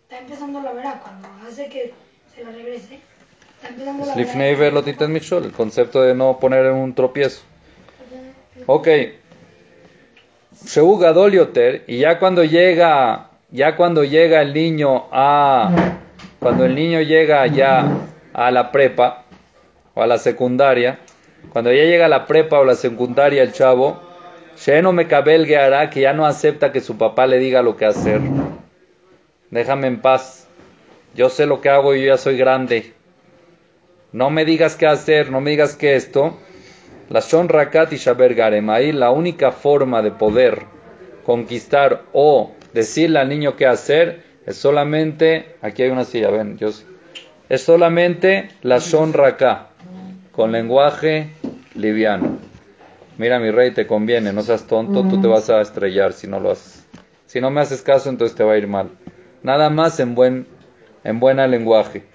Está 0.03 0.20
empezando 0.20 0.62
la 0.62 0.74
verano, 0.74 1.01
cuando 1.01 1.27
hace 1.48 1.67
que 1.70 1.94
se 2.36 2.44
la 2.44 2.51
regrese 2.51 3.00
el 5.38 5.51
concepto 5.51 6.01
de 6.01 6.15
no 6.15 6.39
poner 6.39 6.72
un 6.72 6.93
tropiezo. 6.93 7.41
Ok. 8.65 8.88
Sheu 10.65 10.98
Gadol 10.98 11.34
Yoter, 11.34 11.84
y 11.88 12.00
ya 12.00 12.17
cuando 12.17 12.43
llega, 12.43 13.29
ya 13.51 13.75
cuando 13.75 14.03
llega 14.03 14.41
el 14.41 14.53
niño 14.53 15.05
a, 15.12 16.00
cuando 16.39 16.65
el 16.65 16.74
niño 16.74 17.01
llega 17.01 17.45
ya 17.48 17.86
a 18.34 18.51
la 18.51 18.72
prepa 18.72 19.25
o 19.93 20.01
a 20.01 20.07
la 20.07 20.17
secundaria, 20.17 21.00
cuando 21.51 21.72
ya 21.72 21.84
llega 21.84 22.05
a 22.05 22.10
la 22.10 22.25
prepa 22.25 22.60
o 22.60 22.65
la 22.65 22.75
secundaria 22.75 23.43
el 23.43 23.51
chavo, 23.51 24.01
Sheno 24.57 24.93
Mekabel 24.93 25.45
Gehará, 25.45 25.89
que 25.89 26.01
ya 26.01 26.13
no 26.13 26.25
acepta 26.25 26.72
que 26.72 26.81
su 26.81 26.98
papá 26.98 27.27
le 27.27 27.38
diga 27.38 27.62
lo 27.62 27.75
que 27.75 27.86
hacer. 27.86 28.22
Déjame 29.51 29.88
en 29.88 30.01
paz. 30.01 30.48
Yo 31.13 31.29
sé 31.29 31.45
lo 31.45 31.62
que 31.62 31.69
hago 31.69 31.93
y 31.93 32.01
yo 32.01 32.07
ya 32.07 32.17
soy 32.17 32.38
grande. 32.38 32.94
No 34.15 34.29
me 34.29 34.45
digas 34.45 34.77
qué 34.77 34.88
hacer, 34.88 35.29
no 35.29 35.41
me 35.41 35.51
digas 35.51 35.75
qué 35.75 35.98
esto. 35.98 36.38
La 37.10 37.19
Shon 37.19 37.50
Rakat 37.50 37.91
y 37.91 37.98
Shaber 37.98 38.34
Garem. 38.34 38.69
Ahí 38.69 38.93
la 38.93 39.12
única 39.12 39.51
forma 39.51 40.01
de 40.01 40.12
poder 40.12 40.62
conquistar 41.25 42.03
o 42.13 42.53
decirle 42.72 43.19
al 43.19 43.27
niño 43.27 43.57
qué 43.57 43.65
hacer 43.65 44.24
es 44.45 44.55
solamente. 44.55 45.57
Aquí 45.62 45.84
hay 45.84 45.89
una 45.89 46.05
silla, 46.05 46.29
ven, 46.29 46.57
yo 46.57 46.72
sé. 46.72 46.86
Es 47.50 47.63
solamente 47.63 48.48
la 48.62 48.77
Shon 48.77 49.12
Raká, 49.12 49.67
con 50.31 50.53
lenguaje 50.53 51.31
liviano. 51.74 52.38
Mira, 53.17 53.38
mi 53.39 53.51
rey, 53.51 53.72
te 53.72 53.86
conviene, 53.86 54.31
no 54.31 54.43
seas 54.43 54.65
tonto, 54.65 55.03
tú 55.10 55.19
te 55.19 55.27
vas 55.27 55.50
a 55.50 55.60
estrellar 55.60 56.13
si 56.13 56.27
no 56.27 56.39
lo 56.39 56.51
haces. 56.51 56.86
Si 57.25 57.41
no 57.41 57.50
me 57.50 57.60
haces 57.60 57.81
caso, 57.81 58.07
entonces 58.07 58.38
te 58.38 58.45
va 58.45 58.53
a 58.53 58.57
ir 58.57 58.67
mal. 58.67 58.91
Nada 59.43 59.69
más 59.69 60.00
en 60.00 60.15
buen, 60.15 60.48
en 61.03 61.19
buena 61.19 61.48
lenguaje. 61.48 62.14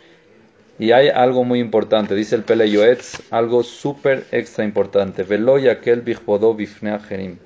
Y 0.81 0.93
hay 0.93 1.09
algo 1.09 1.45
muy 1.45 1.61
importante, 1.61 2.15
dice 2.15 2.35
el 2.35 2.43
Pele 2.43 2.71
Yoetz, 2.71 3.31
algo 3.31 3.63
súper 3.63 4.25
extra 4.33 4.65
importante. 4.65 5.25
Velo 5.25 5.59
yakel 5.59 6.03
ajerim. 6.91 7.37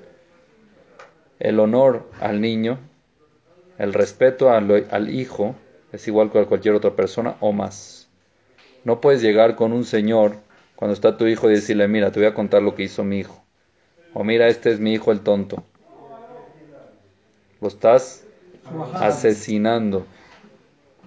El 1.37 1.59
honor 1.59 2.09
al 2.21 2.39
niño, 2.39 2.79
el 3.77 3.93
respeto 3.93 4.51
al, 4.51 4.87
al 4.89 5.13
hijo, 5.13 5.53
es 5.91 6.07
igual 6.07 6.31
que 6.31 6.39
a 6.39 6.45
cualquier 6.45 6.75
otra 6.75 6.95
persona 6.95 7.35
o 7.41 7.51
más. 7.51 8.07
No 8.85 9.01
puedes 9.01 9.21
llegar 9.21 9.57
con 9.57 9.73
un 9.73 9.83
señor 9.83 10.37
cuando 10.77 10.93
está 10.93 11.17
tu 11.17 11.27
hijo 11.27 11.49
y 11.49 11.55
decirle, 11.55 11.89
mira, 11.89 12.13
te 12.13 12.21
voy 12.21 12.29
a 12.29 12.33
contar 12.33 12.61
lo 12.61 12.73
que 12.73 12.83
hizo 12.83 13.03
mi 13.03 13.19
hijo. 13.19 13.43
O 14.13 14.23
mira, 14.23 14.47
este 14.47 14.71
es 14.71 14.79
mi 14.79 14.93
hijo 14.93 15.11
el 15.11 15.19
tonto. 15.19 15.61
Lo 17.59 17.67
estás 17.67 18.23
asesinando. 18.93 20.05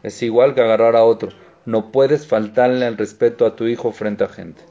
Es 0.02 0.23
igual 0.23 0.54
que 0.54 0.61
agarrar 0.61 0.94
a 0.94 1.04
otro. 1.04 1.48
No 1.69 1.93
puedes 1.93 2.27
faltarle 2.27 2.87
al 2.87 2.97
respeto 2.97 3.45
a 3.45 3.55
tu 3.55 3.67
hijo 3.67 3.93
frente 3.93 4.25
a 4.25 4.29
gente. 4.29 4.63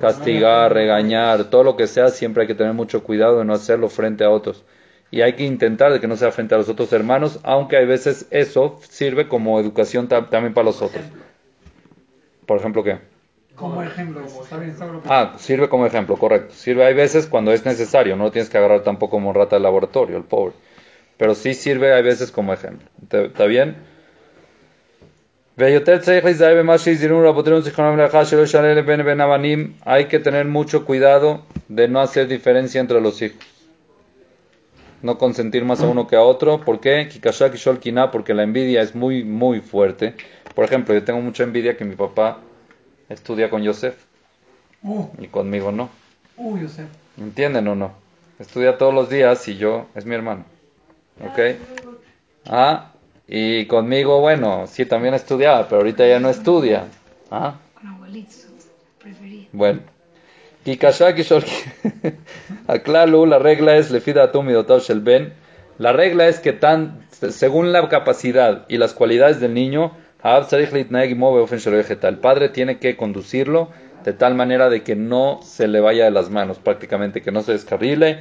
Castigar, 0.00 0.72
regañar, 0.74 1.44
todo 1.44 1.62
lo 1.62 1.76
que 1.76 1.86
sea, 1.86 2.08
siempre 2.08 2.42
hay 2.42 2.48
que 2.48 2.56
tener 2.56 2.72
mucho 2.72 3.04
cuidado 3.04 3.38
de 3.38 3.44
no 3.44 3.52
hacerlo 3.54 3.88
frente 3.88 4.24
a 4.24 4.30
otros. 4.30 4.64
Y 5.12 5.20
hay 5.20 5.34
que 5.34 5.44
intentar 5.44 5.92
de 5.92 6.00
que 6.00 6.08
no 6.08 6.16
sea 6.16 6.32
frente 6.32 6.56
a 6.56 6.58
los 6.58 6.68
otros 6.68 6.92
hermanos, 6.92 7.38
aunque 7.44 7.76
hay 7.76 7.86
veces 7.86 8.26
eso 8.32 8.80
sirve 8.88 9.28
como 9.28 9.60
educación 9.60 10.08
tam- 10.08 10.28
también 10.28 10.54
para 10.54 10.64
los 10.64 10.82
otros. 10.82 11.04
Por 12.44 12.58
ejemplo, 12.58 12.82
¿qué? 12.82 12.98
Como 13.54 13.80
ejemplo, 13.80 14.24
está 14.24 14.56
bien, 14.58 14.70
está 14.72 14.86
bien. 14.86 15.02
Ah, 15.06 15.34
sirve 15.38 15.68
como 15.68 15.86
ejemplo, 15.86 16.16
correcto. 16.16 16.52
Sirve 16.52 16.84
hay 16.84 16.94
veces 16.94 17.28
cuando 17.28 17.52
es 17.52 17.64
necesario, 17.64 18.16
no 18.16 18.24
lo 18.24 18.32
tienes 18.32 18.50
que 18.50 18.58
agarrar 18.58 18.82
tampoco 18.82 19.12
como 19.12 19.32
rata 19.32 19.54
de 19.54 19.62
laboratorio, 19.62 20.16
el 20.16 20.24
pobre. 20.24 20.54
Pero 21.16 21.36
sí 21.36 21.54
sirve 21.54 21.92
hay 21.92 22.02
veces 22.02 22.32
como 22.32 22.52
ejemplo. 22.52 22.88
¿Está 23.02 23.20
está 23.22 23.44
bien? 23.44 23.91
Hay 29.84 30.06
que 30.06 30.18
tener 30.18 30.46
mucho 30.46 30.84
cuidado 30.84 31.42
de 31.68 31.88
no 31.88 32.00
hacer 32.00 32.28
diferencia 32.28 32.80
entre 32.80 33.00
los 33.00 33.20
hijos. 33.20 33.38
No 35.02 35.18
consentir 35.18 35.64
más 35.64 35.82
a 35.82 35.88
uno 35.88 36.06
que 36.06 36.16
a 36.16 36.22
otro. 36.22 36.60
¿Por 36.60 36.80
qué? 36.80 37.08
Porque 38.12 38.34
la 38.34 38.44
envidia 38.44 38.82
es 38.82 38.94
muy, 38.94 39.24
muy 39.24 39.60
fuerte. 39.60 40.14
Por 40.54 40.64
ejemplo, 40.64 40.94
yo 40.94 41.02
tengo 41.04 41.20
mucha 41.20 41.42
envidia 41.42 41.76
que 41.76 41.84
mi 41.84 41.96
papá 41.96 42.38
estudia 43.08 43.50
con 43.50 43.62
Yosef 43.62 43.94
Uh, 44.84 45.06
y 45.20 45.28
conmigo 45.28 45.70
no. 45.70 45.90
uh. 46.36 46.58
¿Entienden 47.16 47.68
o 47.68 47.76
no? 47.76 47.92
Estudia 48.38 48.78
todos 48.78 48.92
los 48.92 49.08
días 49.08 49.46
y 49.46 49.56
yo 49.56 49.86
es 49.94 50.04
mi 50.04 50.14
hermano. 50.14 50.44
¿Ok? 51.20 51.38
Ah, 52.46 52.90
y 53.28 53.66
conmigo, 53.66 54.20
bueno, 54.20 54.66
sí 54.66 54.84
también 54.84 55.14
estudiaba, 55.14 55.68
pero 55.68 55.80
ahorita 55.80 56.06
ya 56.06 56.20
no 56.20 56.28
estudia. 56.28 56.86
Ah, 57.30 57.56
Con 57.74 57.86
abuelitos, 57.88 58.46
bueno. 59.52 59.80
La 63.26 63.38
regla 63.38 63.76
es 63.76 63.90
Lefida 63.90 64.24
Atum 64.24 64.46
Midotav 64.46 64.80
Shel 64.80 65.00
Ben. 65.00 65.32
La 65.78 65.92
regla 65.92 66.28
es 66.28 66.38
que 66.38 66.52
tan, 66.52 67.06
según 67.10 67.72
la 67.72 67.88
capacidad 67.88 68.64
y 68.68 68.78
las 68.78 68.94
cualidades 68.94 69.40
del 69.40 69.54
niño, 69.54 69.96
el 70.22 72.18
padre 72.18 72.48
tiene 72.50 72.78
que 72.78 72.96
conducirlo 72.96 73.70
de 74.04 74.12
tal 74.12 74.34
manera 74.34 74.68
de 74.70 74.82
que 74.82 74.94
no 74.94 75.40
se 75.42 75.66
le 75.66 75.80
vaya 75.80 76.04
de 76.04 76.10
las 76.10 76.30
manos, 76.30 76.58
prácticamente, 76.58 77.22
que 77.22 77.32
no 77.32 77.42
se 77.42 77.52
descarrile. 77.52 78.20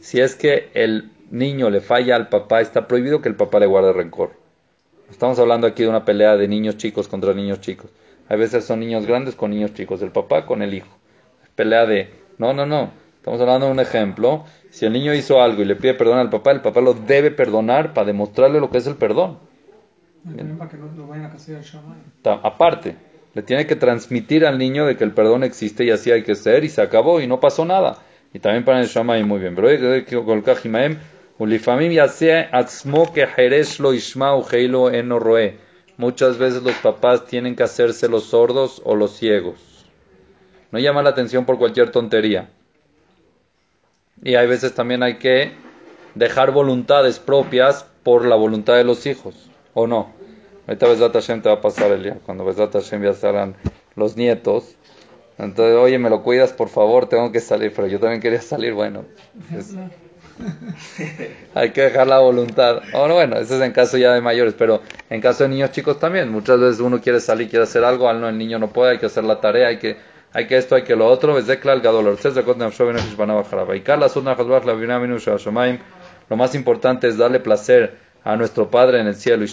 Si 0.00 0.20
es 0.20 0.34
que 0.34 0.70
el 0.74 1.10
niño 1.30 1.70
le 1.70 1.80
falla 1.80 2.16
al 2.16 2.28
papá, 2.28 2.60
está 2.60 2.86
prohibido 2.86 3.20
que 3.22 3.28
el 3.28 3.36
papá 3.36 3.58
le 3.60 3.66
guarde 3.66 3.92
rencor. 3.92 4.32
Estamos 5.10 5.38
hablando 5.38 5.66
aquí 5.66 5.82
de 5.82 5.88
una 5.88 6.04
pelea 6.04 6.36
de 6.36 6.46
niños 6.48 6.76
chicos 6.76 7.08
contra 7.08 7.32
niños 7.34 7.60
chicos. 7.60 7.90
A 8.28 8.36
veces 8.36 8.64
son 8.64 8.80
niños 8.80 9.06
grandes 9.06 9.34
con 9.34 9.50
niños 9.50 9.74
chicos, 9.74 10.02
el 10.02 10.10
papá 10.10 10.46
con 10.46 10.62
el 10.62 10.74
hijo. 10.74 10.96
Pelea 11.56 11.86
de, 11.86 12.10
no, 12.38 12.52
no, 12.52 12.64
no. 12.66 12.90
Estamos 13.16 13.40
hablando 13.40 13.66
de 13.66 13.72
un 13.72 13.80
ejemplo. 13.80 14.44
Si 14.70 14.86
el 14.86 14.92
niño 14.92 15.12
hizo 15.14 15.42
algo 15.42 15.62
y 15.62 15.64
le 15.64 15.76
pide 15.76 15.94
perdón 15.94 16.18
al 16.18 16.30
papá, 16.30 16.52
el 16.52 16.60
papá 16.60 16.80
lo 16.80 16.94
debe 16.94 17.30
perdonar 17.32 17.92
para 17.92 18.06
demostrarle 18.06 18.60
lo 18.60 18.70
que 18.70 18.78
es 18.78 18.86
el 18.86 18.94
perdón. 18.94 19.38
Para 20.58 20.70
que 20.70 20.76
no 20.76 21.06
vayan 21.08 21.24
a. 21.26 21.36
Ta- 22.22 22.40
Aparte, 22.42 22.96
le 23.34 23.42
tiene 23.42 23.66
que 23.66 23.74
transmitir 23.76 24.46
al 24.46 24.58
niño 24.58 24.86
de 24.86 24.96
que 24.96 25.04
el 25.04 25.12
perdón 25.12 25.42
existe 25.44 25.84
y 25.84 25.90
así 25.90 26.10
hay 26.10 26.22
que 26.22 26.34
ser 26.34 26.62
y 26.64 26.68
se 26.68 26.82
acabó 26.82 27.20
y 27.20 27.26
no 27.26 27.40
pasó 27.40 27.64
nada. 27.64 27.98
Y 28.32 28.38
también 28.38 28.64
para 28.64 28.80
el 28.80 28.86
Shammai 28.86 29.24
muy 29.24 29.40
bien. 29.40 29.54
Pero 29.56 29.70
Muchas 35.96 36.36
veces 36.36 36.62
los 36.62 36.74
papás 36.76 37.24
tienen 37.24 37.56
que 37.56 37.62
hacerse 37.62 38.08
los 38.08 38.24
sordos 38.24 38.82
o 38.84 38.94
los 38.94 39.16
ciegos. 39.16 39.86
No 40.70 40.78
llama 40.78 41.02
la 41.02 41.08
atención 41.08 41.46
por 41.46 41.56
cualquier 41.56 41.90
tontería. 41.92 42.50
Y 44.22 44.34
hay 44.34 44.46
veces 44.46 44.74
también 44.74 45.02
hay 45.02 45.16
que 45.16 45.52
dejar 46.14 46.50
voluntades 46.50 47.18
propias 47.18 47.86
por 48.02 48.26
la 48.26 48.36
voluntad 48.36 48.76
de 48.76 48.84
los 48.84 49.06
hijos, 49.06 49.48
¿o 49.72 49.86
no? 49.86 50.12
Ahorita 50.66 50.88
Besat 50.88 51.14
Hashem 51.14 51.40
te 51.40 51.48
va 51.48 51.54
a 51.54 51.60
pasar 51.62 51.90
el 51.90 52.02
día, 52.02 52.18
cuando 52.26 52.44
Besat 52.44 52.74
Hashem 52.74 53.02
ya 53.02 53.10
estarán 53.10 53.56
los 53.96 54.14
nietos. 54.14 54.76
Entonces, 55.38 55.76
oye, 55.76 55.98
me 55.98 56.10
lo 56.10 56.22
cuidas, 56.22 56.52
por 56.52 56.68
favor, 56.68 57.08
tengo 57.08 57.32
que 57.32 57.40
salir, 57.40 57.72
pero 57.74 57.88
yo 57.88 57.98
también 57.98 58.20
quería 58.20 58.42
salir, 58.42 58.74
bueno. 58.74 59.06
Pues, 59.50 59.74
hay 61.54 61.70
que 61.70 61.82
dejar 61.82 62.06
la 62.06 62.18
voluntad. 62.18 62.82
Ahora, 62.92 63.14
bueno, 63.14 63.36
eso 63.36 63.56
es 63.56 63.62
en 63.62 63.72
caso 63.72 63.96
ya 63.98 64.12
de 64.12 64.20
mayores, 64.20 64.54
pero 64.56 64.82
en 65.08 65.20
caso 65.20 65.44
de 65.44 65.50
niños 65.50 65.72
chicos 65.72 65.98
también. 65.98 66.30
Muchas 66.30 66.60
veces 66.60 66.80
uno 66.80 67.00
quiere 67.00 67.20
salir, 67.20 67.48
quiere 67.48 67.64
hacer 67.64 67.84
algo, 67.84 68.08
al 68.08 68.20
no, 68.20 68.28
el 68.28 68.38
niño 68.38 68.58
no 68.58 68.68
puede, 68.68 68.92
hay 68.92 68.98
que 68.98 69.06
hacer 69.06 69.24
la 69.24 69.40
tarea, 69.40 69.68
hay 69.68 69.78
que, 69.78 69.96
hay 70.32 70.46
que 70.46 70.56
esto, 70.56 70.74
hay 70.74 70.82
que 70.82 70.96
lo 70.96 71.06
otro. 71.06 71.34
Ves 71.34 71.46
de 71.46 71.58
claro, 71.58 71.80
gadol, 71.80 72.08
Ortez, 72.08 72.34
de 72.34 72.42
Kotnam, 72.42 72.70
Shoben, 72.70 72.96
Nefesh, 72.96 73.16
Banav, 73.16 73.46
Harab. 73.50 73.74
Y 73.74 73.80
Karla, 73.80 74.08
Sudna, 74.08 74.32
Hazbach, 74.32 74.64
La 74.64 74.74
Bina, 74.74 74.98
Minu, 74.98 75.18
Shashomaim. 75.18 75.78
Lo 76.28 76.36
más 76.36 76.54
importante 76.54 77.08
es 77.08 77.16
darle 77.16 77.40
placer 77.40 77.96
a 78.24 78.36
nuestro 78.36 78.70
Padre 78.70 79.00
en 79.00 79.06
el 79.06 79.14
cielo. 79.14 79.44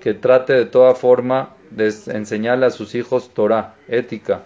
Que 0.00 0.14
trate 0.14 0.52
de 0.54 0.64
toda 0.64 0.94
forma 0.96 1.54
de 1.70 1.94
enseñarle 2.08 2.66
a 2.66 2.70
sus 2.70 2.94
hijos 2.96 3.32
Torah, 3.32 3.76
ética 3.86 4.42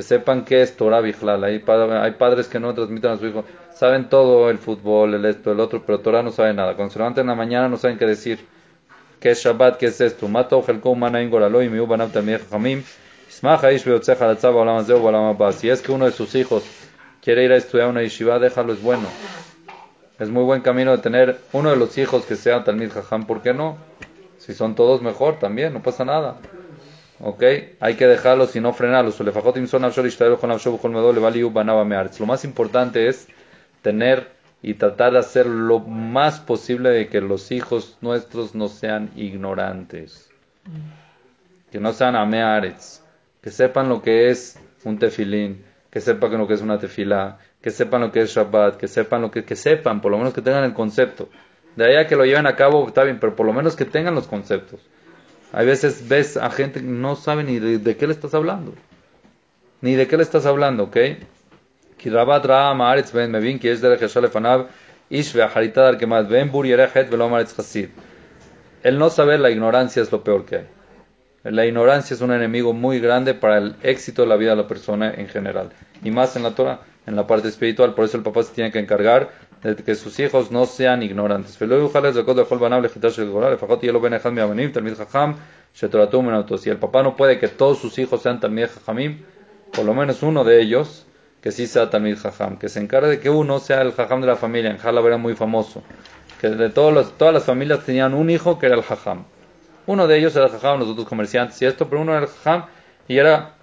que 0.00 0.04
sepan 0.04 0.46
qué 0.46 0.62
es 0.62 0.78
Torah 0.78 1.02
Bijlal. 1.02 1.44
Hay, 1.44 1.62
hay 1.66 2.10
padres 2.12 2.48
que 2.48 2.58
no 2.58 2.72
transmiten 2.72 3.10
a 3.10 3.18
su 3.18 3.26
hijo, 3.26 3.44
saben 3.74 4.08
todo 4.08 4.48
el 4.48 4.56
fútbol, 4.56 5.12
el 5.12 5.26
esto, 5.26 5.52
el 5.52 5.60
otro, 5.60 5.82
pero 5.84 6.00
Torah 6.00 6.22
no 6.22 6.30
sabe 6.30 6.54
nada. 6.54 6.74
Cuando 6.74 6.90
se 6.90 6.98
levantan 6.98 7.24
en 7.24 7.28
la 7.28 7.34
mañana 7.34 7.68
no 7.68 7.76
saben 7.76 7.98
qué 7.98 8.06
decir. 8.06 8.38
¿Qué 9.20 9.32
es 9.32 9.44
Shabbat? 9.44 9.76
¿Qué 9.76 9.86
es 9.88 10.00
esto? 10.00 10.26
Mato 10.26 10.64
Helko. 10.66 10.96
Si 15.52 15.68
es 15.68 15.82
que 15.82 15.92
uno 15.92 16.06
de 16.06 16.12
sus 16.12 16.34
hijos 16.34 16.64
quiere 17.20 17.44
ir 17.44 17.52
a 17.52 17.56
estudiar 17.56 17.88
una 17.88 18.00
yeshiva, 18.00 18.38
déjalo, 18.38 18.72
es 18.72 18.80
bueno. 18.80 19.06
Es 20.18 20.30
muy 20.30 20.44
buen 20.44 20.62
camino 20.62 20.92
de 20.92 21.02
tener 21.02 21.40
uno 21.52 21.68
de 21.68 21.76
los 21.76 21.98
hijos 21.98 22.24
que 22.24 22.36
sea 22.36 22.64
Talmid 22.64 22.90
Jajam, 22.90 23.26
¿por 23.26 23.42
qué 23.42 23.52
no? 23.52 23.76
Si 24.38 24.54
son 24.54 24.74
todos 24.74 25.02
mejor 25.02 25.38
también, 25.38 25.74
no 25.74 25.82
pasa 25.82 26.06
nada. 26.06 26.38
¿Ok? 27.22 27.42
Hay 27.80 27.94
que 27.96 28.06
dejarlos 28.06 28.56
y 28.56 28.60
no 28.60 28.72
frenarlos. 28.72 29.20
Lo 29.20 29.26
más 32.26 32.44
importante 32.44 33.08
es 33.08 33.28
tener 33.82 34.28
y 34.62 34.74
tratar 34.74 35.12
de 35.12 35.18
hacer 35.18 35.46
lo 35.46 35.80
más 35.80 36.40
posible 36.40 36.90
de 36.90 37.08
que 37.08 37.20
los 37.20 37.50
hijos 37.52 37.98
nuestros 38.00 38.54
no 38.54 38.68
sean 38.68 39.10
ignorantes. 39.16 40.30
Que 41.70 41.78
no 41.78 41.92
sean 41.92 42.16
amearetz. 42.16 43.02
Que 43.42 43.50
sepan 43.50 43.88
lo 43.88 44.02
que 44.02 44.30
es 44.30 44.58
un 44.84 44.98
tefilín. 44.98 45.64
Que 45.90 46.00
sepan 46.00 46.38
lo 46.38 46.46
que 46.46 46.54
es 46.54 46.62
una 46.62 46.78
tefilá. 46.78 47.38
Que 47.60 47.70
sepan 47.70 48.00
lo 48.00 48.12
que 48.12 48.22
es 48.22 48.30
Shabbat. 48.30 48.76
Que 48.78 48.88
sepan 48.88 49.22
lo 49.22 49.30
que, 49.30 49.44
que 49.44 49.56
sepan, 49.56 50.00
por 50.00 50.10
lo 50.10 50.18
menos 50.18 50.32
que 50.32 50.42
tengan 50.42 50.64
el 50.64 50.72
concepto. 50.72 51.28
De 51.76 51.84
ahí 51.84 51.96
a 51.96 52.06
que 52.06 52.16
lo 52.16 52.24
lleven 52.24 52.46
a 52.46 52.56
cabo 52.56 52.86
está 52.88 53.04
bien, 53.04 53.18
pero 53.20 53.36
por 53.36 53.46
lo 53.46 53.52
menos 53.52 53.76
que 53.76 53.84
tengan 53.84 54.14
los 54.14 54.26
conceptos. 54.26 54.80
Hay 55.52 55.66
veces 55.66 56.08
ves 56.08 56.36
a 56.36 56.50
gente 56.50 56.80
que 56.80 56.86
no 56.86 57.16
sabe 57.16 57.44
ni 57.44 57.58
de, 57.58 57.78
de, 57.78 57.96
qué 57.96 58.06
le 58.06 58.12
estás 58.12 58.34
hablando. 58.34 58.74
Ni 59.80 59.94
de 59.94 60.06
qué 60.06 60.16
le 60.16 60.22
estás 60.22 60.46
hablando, 60.46 60.84
¿ok? 60.84 60.96
El 68.82 68.98
no 68.98 69.10
saber 69.10 69.40
la 69.40 69.50
ignorancia 69.50 70.02
es 70.02 70.12
lo 70.12 70.22
peor 70.22 70.46
que 70.46 70.56
hay. 70.56 70.66
La 71.42 71.66
ignorancia 71.66 72.14
es 72.14 72.20
un 72.20 72.32
enemigo 72.32 72.72
muy 72.72 73.00
grande 73.00 73.34
para 73.34 73.58
el 73.58 73.74
éxito 73.82 74.22
de 74.22 74.28
la 74.28 74.36
vida 74.36 74.50
de 74.50 74.56
la 74.56 74.68
persona 74.68 75.12
en 75.12 75.26
general. 75.26 75.70
Y 76.04 76.10
más 76.10 76.36
en 76.36 76.42
la 76.42 76.54
Torah, 76.54 76.80
en 77.06 77.16
la 77.16 77.26
parte 77.26 77.48
espiritual. 77.48 77.94
Por 77.94 78.04
eso 78.04 78.16
el 78.16 78.22
papá 78.22 78.42
se 78.42 78.52
tiene 78.52 78.70
que 78.70 78.78
encargar 78.78 79.30
de 79.62 79.76
que 79.76 79.94
sus 79.94 80.18
hijos 80.18 80.50
no 80.50 80.66
sean 80.66 81.02
ignorantes. 81.02 81.52
Si 81.54 81.64
el 86.70 86.76
papá 86.78 87.02
no 87.02 87.16
puede 87.16 87.38
que 87.38 87.48
todos 87.48 87.78
sus 87.78 87.98
hijos 87.98 88.22
sean 88.22 88.40
Talmid 88.40 88.66
Jajamim, 88.66 89.22
por 89.72 89.84
lo 89.84 89.94
menos 89.94 90.22
uno 90.22 90.44
de 90.44 90.62
ellos, 90.62 91.06
que 91.40 91.52
sí 91.52 91.66
sea 91.66 91.90
Talmid 91.90 92.16
Jajam, 92.18 92.58
que 92.58 92.68
se 92.68 92.80
encargue 92.80 93.08
de 93.08 93.20
que 93.20 93.30
uno 93.30 93.58
sea 93.60 93.82
el 93.82 93.92
Jajam 93.92 94.20
de 94.20 94.26
la 94.26 94.36
familia. 94.36 94.70
En 94.70 94.78
Jalab 94.78 95.06
era 95.06 95.16
muy 95.16 95.34
famoso, 95.34 95.82
que 96.40 96.48
de 96.48 96.70
todos 96.70 97.16
todas 97.16 97.34
las 97.34 97.44
familias 97.44 97.84
tenían 97.84 98.14
un 98.14 98.30
hijo 98.30 98.58
que 98.58 98.66
era 98.66 98.76
el 98.76 98.82
Jajam. 98.82 99.24
Uno 99.86 100.06
de 100.06 100.18
ellos 100.18 100.36
era 100.36 100.46
el 100.46 100.52
Jajam, 100.52 100.80
los 100.80 100.88
otros 100.88 101.06
comerciantes 101.06 101.60
y 101.62 101.66
esto, 101.66 101.88
pero 101.88 102.02
uno 102.02 102.12
era 102.12 102.22
el 102.22 102.28
Jajam 102.28 102.66
y 103.08 103.18
era 103.18 103.54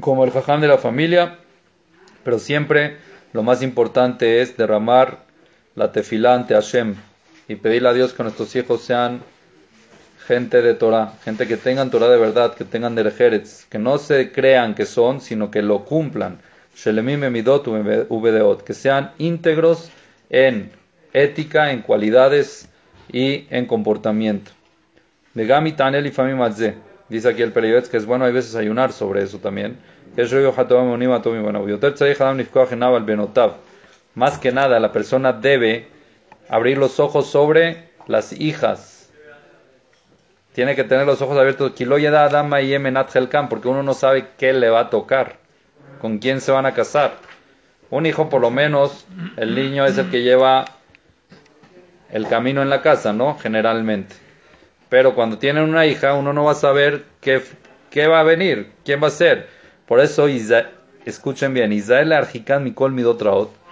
como 0.00 0.24
el 0.24 0.30
Jajam 0.30 0.60
de 0.60 0.68
la 0.68 0.78
familia, 0.78 1.38
pero 2.22 2.38
siempre 2.38 2.98
lo 3.32 3.42
más 3.42 3.62
importante 3.62 4.40
es 4.40 4.56
derramar 4.56 5.25
la 5.76 5.92
tefilá 5.92 6.34
ante 6.34 6.54
Hashem 6.54 6.96
y 7.48 7.54
pedirle 7.54 7.90
a 7.90 7.92
Dios 7.92 8.12
que 8.12 8.22
nuestros 8.24 8.56
hijos 8.56 8.82
sean 8.82 9.20
gente 10.26 10.60
de 10.60 10.74
Torah, 10.74 11.12
gente 11.24 11.46
que 11.46 11.56
tengan 11.56 11.90
Torah 11.90 12.08
de 12.08 12.18
verdad, 12.18 12.54
que 12.54 12.64
tengan 12.64 12.96
derejeres, 12.96 13.66
que 13.70 13.78
no 13.78 13.98
se 13.98 14.32
crean 14.32 14.74
que 14.74 14.84
son, 14.86 15.20
sino 15.20 15.52
que 15.52 15.62
lo 15.62 15.84
cumplan. 15.84 16.40
Que 18.64 18.74
sean 18.74 19.12
íntegros 19.18 19.90
en 20.28 20.72
ética, 21.12 21.70
en 21.70 21.82
cualidades 21.82 22.68
y 23.12 23.46
en 23.50 23.66
comportamiento. 23.66 24.50
Megami 25.34 25.72
tanel 25.72 26.06
y 26.06 26.12
Dice 27.08 27.28
aquí 27.28 27.42
el 27.42 27.52
periodista 27.52 27.92
que 27.92 27.98
es 27.98 28.06
bueno 28.06 28.24
hay 28.24 28.32
veces 28.32 28.56
ayunar 28.56 28.92
sobre 28.92 29.22
eso 29.22 29.38
también. 29.38 29.76
Más 34.16 34.38
que 34.38 34.50
nada, 34.50 34.80
la 34.80 34.92
persona 34.92 35.34
debe 35.34 35.88
abrir 36.48 36.78
los 36.78 37.00
ojos 37.00 37.30
sobre 37.30 37.90
las 38.06 38.32
hijas. 38.32 39.10
Tiene 40.54 40.74
que 40.74 40.84
tener 40.84 41.04
los 41.04 41.20
ojos 41.20 41.36
abiertos. 41.36 41.72
Porque 43.50 43.68
uno 43.68 43.82
no 43.82 43.92
sabe 43.92 44.28
qué 44.38 44.54
le 44.54 44.70
va 44.70 44.80
a 44.80 44.90
tocar. 44.90 45.36
Con 46.00 46.16
quién 46.16 46.40
se 46.40 46.50
van 46.50 46.64
a 46.64 46.72
casar. 46.72 47.12
Un 47.90 48.06
hijo, 48.06 48.30
por 48.30 48.40
lo 48.40 48.50
menos, 48.50 49.06
el 49.36 49.54
niño 49.54 49.84
es 49.84 49.98
el 49.98 50.10
que 50.10 50.22
lleva 50.22 50.64
el 52.10 52.26
camino 52.26 52.62
en 52.62 52.70
la 52.70 52.80
casa, 52.80 53.12
¿no? 53.12 53.36
Generalmente. 53.38 54.14
Pero 54.88 55.14
cuando 55.14 55.36
tienen 55.36 55.64
una 55.64 55.84
hija, 55.84 56.14
uno 56.14 56.32
no 56.32 56.44
va 56.44 56.52
a 56.52 56.54
saber 56.54 57.04
qué, 57.20 57.42
qué 57.90 58.06
va 58.06 58.20
a 58.20 58.22
venir, 58.22 58.72
quién 58.82 59.02
va 59.02 59.08
a 59.08 59.10
ser. 59.10 59.46
Por 59.84 60.00
eso, 60.00 60.26
escuchen 61.04 61.52
bien, 61.52 61.74
Israel 61.74 62.14
Arjikan 62.14 62.64
Mikol 62.64 62.92
Midotraot 62.92 63.65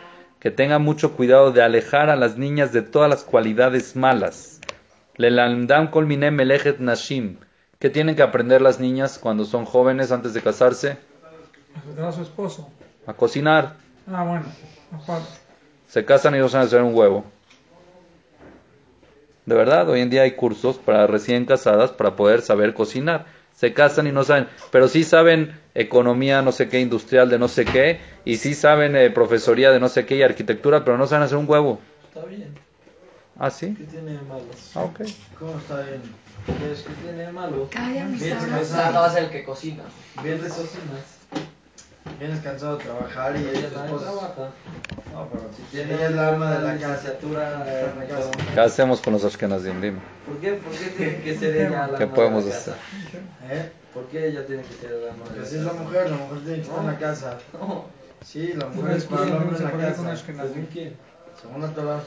que 0.45 0.51
tenga 0.51 0.79
mucho 0.79 1.17
cuidado 1.17 1.53
de 1.53 1.63
alejar 1.63 2.11
a 2.11 2.17
las 2.17 2.37
niñas 2.37 2.71
de 2.71 2.83
todas 2.83 3.09
las 3.09 3.25
cualidades 3.25 3.97
malas. 3.97 4.61
Lelandam 5.17 5.91
nashim. 6.81 7.39
¿Qué 7.79 7.89
tienen 7.89 8.15
que 8.15 8.21
aprender 8.21 8.61
las 8.61 8.79
niñas 8.79 9.19
cuando 9.19 9.47
son 9.47 9.65
jóvenes 9.65 10.13
antes 10.13 10.35
de 10.35 10.43
casarse? 10.43 10.99
A 11.99 12.13
su 12.13 12.21
esposo. 12.21 12.69
A 13.07 13.15
cocinar. 13.15 13.77
Ah, 14.07 14.23
bueno. 14.23 14.45
aparte. 14.93 15.31
Se 15.89 16.05
casan 16.05 16.35
y 16.35 16.41
no 16.41 16.51
saben 16.51 16.67
hacer 16.67 16.83
un 16.83 16.95
huevo. 16.95 17.25
De 19.47 19.55
verdad, 19.55 19.89
hoy 19.89 20.03
en 20.03 20.11
día 20.11 20.25
hay 20.25 20.33
cursos 20.33 20.77
para 20.77 21.07
recién 21.07 21.47
casadas 21.47 21.93
para 21.93 22.17
poder 22.17 22.43
saber 22.43 22.75
cocinar. 22.75 23.25
Se 23.55 23.73
casan 23.73 24.07
y 24.07 24.13
no 24.13 24.25
saben, 24.25 24.49
pero 24.71 24.89
sí 24.89 25.05
saben 25.05 25.59
economía, 25.75 26.43
no 26.43 26.53
sé 26.53 26.69
qué, 26.69 26.81
industrial 26.81 27.31
de 27.31 27.39
no 27.39 27.49
sé 27.49 27.65
qué, 27.65 28.01
y 28.25 28.37
sí 28.37 28.55
saben 28.55 28.97
eh, 28.97 29.11
profesoría 29.11 29.71
de 29.71 29.81
no 29.81 29.89
sé 29.89 30.07
qué 30.07 30.17
y 30.17 30.23
arquitectura, 30.23 30.85
pero 30.85 30.99
no 30.99 31.07
saben 31.07 31.25
hacer 31.25 31.39
un 31.39 31.49
huevo. 31.49 31.81
Está 32.09 32.27
bien. 32.27 32.55
¿Ah, 33.39 33.51
sí? 33.51 33.75
¿Qué 33.77 33.85
tiene 33.85 34.13
de 34.13 34.23
malo? 34.23 34.45
Ah, 34.75 34.83
ok. 34.83 35.01
¿Cómo 35.39 35.59
está 35.59 35.81
bien? 35.83 36.03
¿Qué 36.47 36.73
es 36.73 36.83
que 36.83 36.93
tiene 37.03 37.25
de 37.25 37.33
malo? 37.33 37.69
Cada 37.71 37.89
día 37.89 38.05
me 38.05 38.17
Bien, 38.17 38.33
está 38.33 38.47
se 38.47 38.61
O 38.61 38.65
sea, 38.65 38.91
no 38.91 39.01
va 39.01 39.07
a 39.07 39.11
ser 39.11 39.25
el 39.25 39.31
que 39.31 39.45
cocina. 39.45 39.83
Vienes, 40.23 40.53
cocinas. 40.53 41.19
vienes 42.21 42.41
cansado 42.41 42.77
de 42.77 42.85
trabajar 42.85 43.35
y 43.37 43.41
Ella 43.41 43.71
también 43.71 43.99
trabaja. 43.99 44.51
No, 45.13 45.29
pero 45.31 45.51
si 45.57 45.63
Tiene 45.77 46.11
la 46.11 46.29
ama 46.29 46.53
de 46.53 46.65
la 46.65 46.75
licenciatura 46.75 47.65
está 47.65 47.91
en 47.93 47.99
la 47.99 48.07
casa. 48.07 48.31
¿Qué 48.55 48.61
hacemos 48.61 49.01
con 49.01 49.15
los 49.15 49.25
Ashkenazim? 49.25 49.81
Dime. 49.81 49.99
¿Por 50.27 50.39
qué, 50.39 50.53
¿Por 50.53 50.73
qué 50.73 50.87
tiene 50.97 51.21
que 51.21 51.37
ser 51.37 51.57
ella 51.57 51.89
la 51.89 51.99
¿Qué 51.99 52.07
podemos 52.07 52.47
hacer? 52.47 52.75
¿Eh? 53.51 53.71
¿Por 53.93 54.07
qué 54.07 54.29
ella 54.29 54.47
tiene 54.47 54.63
que 54.63 54.75
ser 54.75 54.91
la 54.91 55.37
la 55.37 55.43
así 55.43 55.57
es 55.57 55.63
la 55.63 55.73
mujer, 55.73 56.11
la 56.11 56.17
mujer 56.17 56.39
tiene 56.39 56.57
que 56.57 56.63
estar 56.63 56.81
en 56.81 56.87
la 56.87 56.99
casa. 56.99 57.39
No. 57.53 57.87
Sí, 58.25 58.55
la 58.55 58.67
mujer 58.67 58.97
es 58.97 59.05
para 59.05 59.25
el 59.25 59.33
hombre 59.33 59.59
en 59.59 59.65
la 59.65 59.71
casa. 59.71 60.11
Ashkenazim. 60.11 60.53
¿Según 60.53 60.69
quién? 60.73 60.97
Según 61.41 61.61
la 61.61 61.69
Torah. 61.69 62.01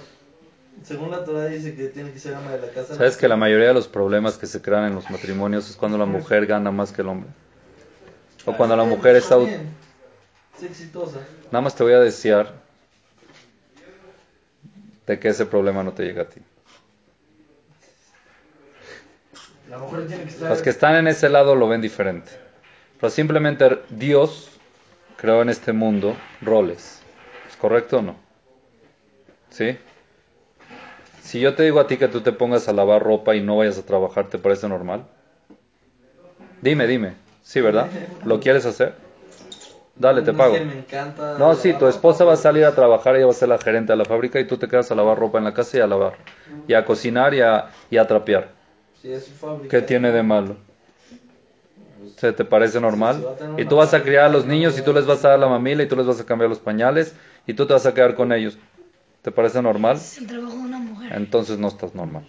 Según 0.84 1.12
la 1.12 1.24
Torah 1.24 1.46
dice 1.46 1.76
que 1.76 1.88
tiene 1.88 2.12
que 2.12 2.20
ser 2.20 2.36
ama 2.36 2.52
de 2.52 2.68
la 2.68 2.74
casa. 2.74 2.96
¿Sabes 2.96 3.18
que 3.18 3.28
la 3.28 3.36
mayoría 3.36 3.68
de 3.68 3.74
los 3.74 3.88
problemas 3.88 4.38
que 4.38 4.48
se 4.48 4.62
crean 4.62 4.86
en 4.86 4.96
los 4.96 5.10
matrimonios 5.10 5.70
es 5.70 5.76
cuando 5.76 5.98
la 5.98 6.06
mujer 6.06 6.46
gana 6.46 6.72
más 6.72 6.92
que 6.92 7.02
el 7.02 7.08
hombre? 7.08 7.30
O 8.46 8.56
cuando 8.56 8.76
la 8.76 8.84
mujer 8.84 9.16
está... 9.16 9.38
Es 9.38 10.64
exitosa. 10.64 11.20
Nada 11.52 11.62
más 11.62 11.76
te 11.76 11.84
voy 11.84 11.94
a 11.94 12.00
desear 12.00 12.54
de 15.06 15.20
que 15.20 15.30
ese 15.30 15.46
problema 15.46 15.84
no 15.84 15.94
te 15.94 16.04
llegue 16.04 16.22
a 16.22 16.30
ti. 16.30 16.42
La 19.70 19.78
mujer 19.78 20.08
tiene 20.08 20.24
que 20.24 20.30
estar. 20.30 20.50
Los 20.50 20.62
que 20.62 20.70
están 20.70 20.96
en 20.96 21.08
ese 21.08 21.30
lado 21.30 21.56
lo 21.56 21.68
ven 21.68 21.82
diferente. 21.82 22.32
Pero 23.00 23.10
simplemente 23.10 23.82
Dios 23.90 24.50
creó 25.18 25.42
en 25.42 25.50
este 25.50 25.74
mundo 25.74 26.16
roles. 26.42 27.02
¿Es 27.50 27.56
correcto 27.58 27.98
o 27.98 28.02
no? 28.02 28.16
¿Sí? 29.50 29.78
Si 31.22 31.40
yo 31.40 31.56
te 31.56 31.64
digo 31.64 31.80
a 31.80 31.88
ti 31.88 31.98
que 31.98 32.08
tú 32.08 32.22
te 32.22 32.32
pongas 32.32 32.68
a 32.70 32.74
lavar 32.74 33.04
ropa 33.04 33.36
y 33.36 33.42
no 33.42 33.58
vayas 33.58 33.78
a 33.78 33.86
trabajar, 33.86 34.28
¿te 34.28 34.38
parece 34.38 34.70
normal? 34.70 35.06
Dime, 36.62 36.88
dime. 36.88 37.14
Sí, 37.44 37.62
¿verdad? 37.62 37.88
¿Lo 38.24 38.40
quieres 38.40 38.66
hacer? 38.66 38.94
Dale, 39.96 40.22
te 40.22 40.32
pago. 40.34 40.56
No, 41.40 41.56
sí, 41.56 41.74
tu 41.74 41.88
esposa 41.88 42.24
va 42.24 42.34
a 42.34 42.38
salir 42.38 42.66
a 42.66 42.76
trabajar, 42.76 43.16
ella 43.16 43.26
va 43.26 43.32
a 43.32 43.36
ser 43.36 43.50
la 43.50 43.58
gerente 43.58 43.94
de 43.94 43.98
la 43.98 44.06
fábrica 44.06 44.40
y 44.40 44.46
tú 44.46 44.58
te 44.58 44.68
quedas 44.68 44.92
a 44.92 44.96
lavar 44.96 45.18
ropa 45.18 45.38
en 45.40 45.44
la 45.44 45.54
casa 45.54 45.78
y 45.78 45.82
a 45.82 45.88
lavar. 45.88 46.14
Y 46.68 46.74
a 46.74 46.86
cocinar 46.86 47.34
y 47.34 47.42
a, 47.42 47.70
y 47.90 47.98
a 47.98 48.06
trapear. 48.08 48.57
Sí, 49.08 49.14
es 49.14 49.24
su 49.24 49.32
fábrica. 49.32 49.70
¿Qué 49.70 49.82
tiene 49.82 50.12
de 50.12 50.22
malo? 50.22 50.58
¿Se 52.18 52.34
te 52.34 52.44
parece 52.44 52.82
normal? 52.82 53.26
Y 53.58 53.64
tú 53.64 53.78
vas 53.78 53.94
a 53.94 54.04
criar 54.04 54.26
a 54.26 54.30
los 54.30 54.46
niños 54.46 54.78
y 54.78 54.82
tú 54.82 54.92
les 54.92 55.06
vas 55.06 55.24
a 55.24 55.30
dar 55.30 55.40
la 55.40 55.48
mamila 55.48 55.82
y 55.82 55.88
tú 55.88 55.96
les 55.96 56.06
vas 56.06 56.20
a 56.20 56.26
cambiar 56.26 56.50
los 56.50 56.60
pañales 56.60 57.16
y 57.46 57.54
tú 57.54 57.66
te 57.66 57.72
vas 57.72 57.86
a 57.86 57.94
quedar 57.94 58.16
con 58.16 58.34
ellos. 58.34 58.58
¿Te 59.22 59.32
parece 59.32 59.62
normal? 59.62 59.96
Es 59.96 60.18
el 60.18 60.28
trabajo 60.28 60.58
de 60.58 60.60
una 60.60 60.80
mujer. 60.80 61.14
Entonces 61.16 61.58
no 61.58 61.70
estás 61.70 61.96
normal. 61.96 62.26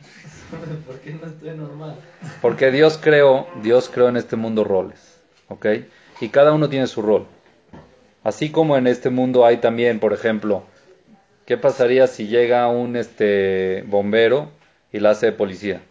¿Por 0.86 1.00
qué 1.00 1.14
no 1.14 1.26
estoy 1.26 1.50
normal? 1.56 1.96
Porque 2.40 2.70
Dios 2.70 2.96
creó, 3.02 3.48
Dios 3.60 3.90
creó 3.92 4.08
en 4.08 4.16
este 4.16 4.36
mundo 4.36 4.62
roles, 4.62 5.20
¿ok? 5.48 5.66
Y 6.20 6.28
cada 6.28 6.52
uno 6.52 6.68
tiene 6.68 6.86
su 6.86 7.02
rol. 7.02 7.26
Así 8.22 8.52
como 8.52 8.76
en 8.76 8.86
este 8.86 9.10
mundo 9.10 9.44
hay 9.44 9.56
también, 9.56 9.98
por 9.98 10.12
ejemplo, 10.12 10.62
¿qué 11.44 11.56
pasaría 11.56 12.06
si 12.06 12.28
llega 12.28 12.68
un 12.68 12.94
este 12.94 13.82
bombero 13.88 14.52
y 14.92 15.00
la 15.00 15.10
hace 15.10 15.26
de 15.26 15.32
policía? 15.32 15.82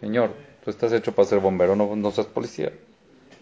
Señor, 0.00 0.30
tú 0.64 0.70
estás 0.70 0.92
hecho 0.92 1.14
para 1.14 1.28
ser 1.28 1.40
bombero, 1.40 1.76
no, 1.76 1.96
no 1.96 2.10
seas 2.10 2.26
policía. 2.26 2.72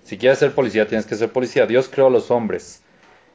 Si 0.04 0.18
quieres 0.18 0.38
ser 0.38 0.54
policía, 0.54 0.86
tienes 0.86 1.06
que 1.06 1.14
ser 1.14 1.30
policía. 1.30 1.66
Dios 1.66 1.88
creó 1.88 2.08
a 2.08 2.10
los 2.10 2.30
hombres. 2.30 2.82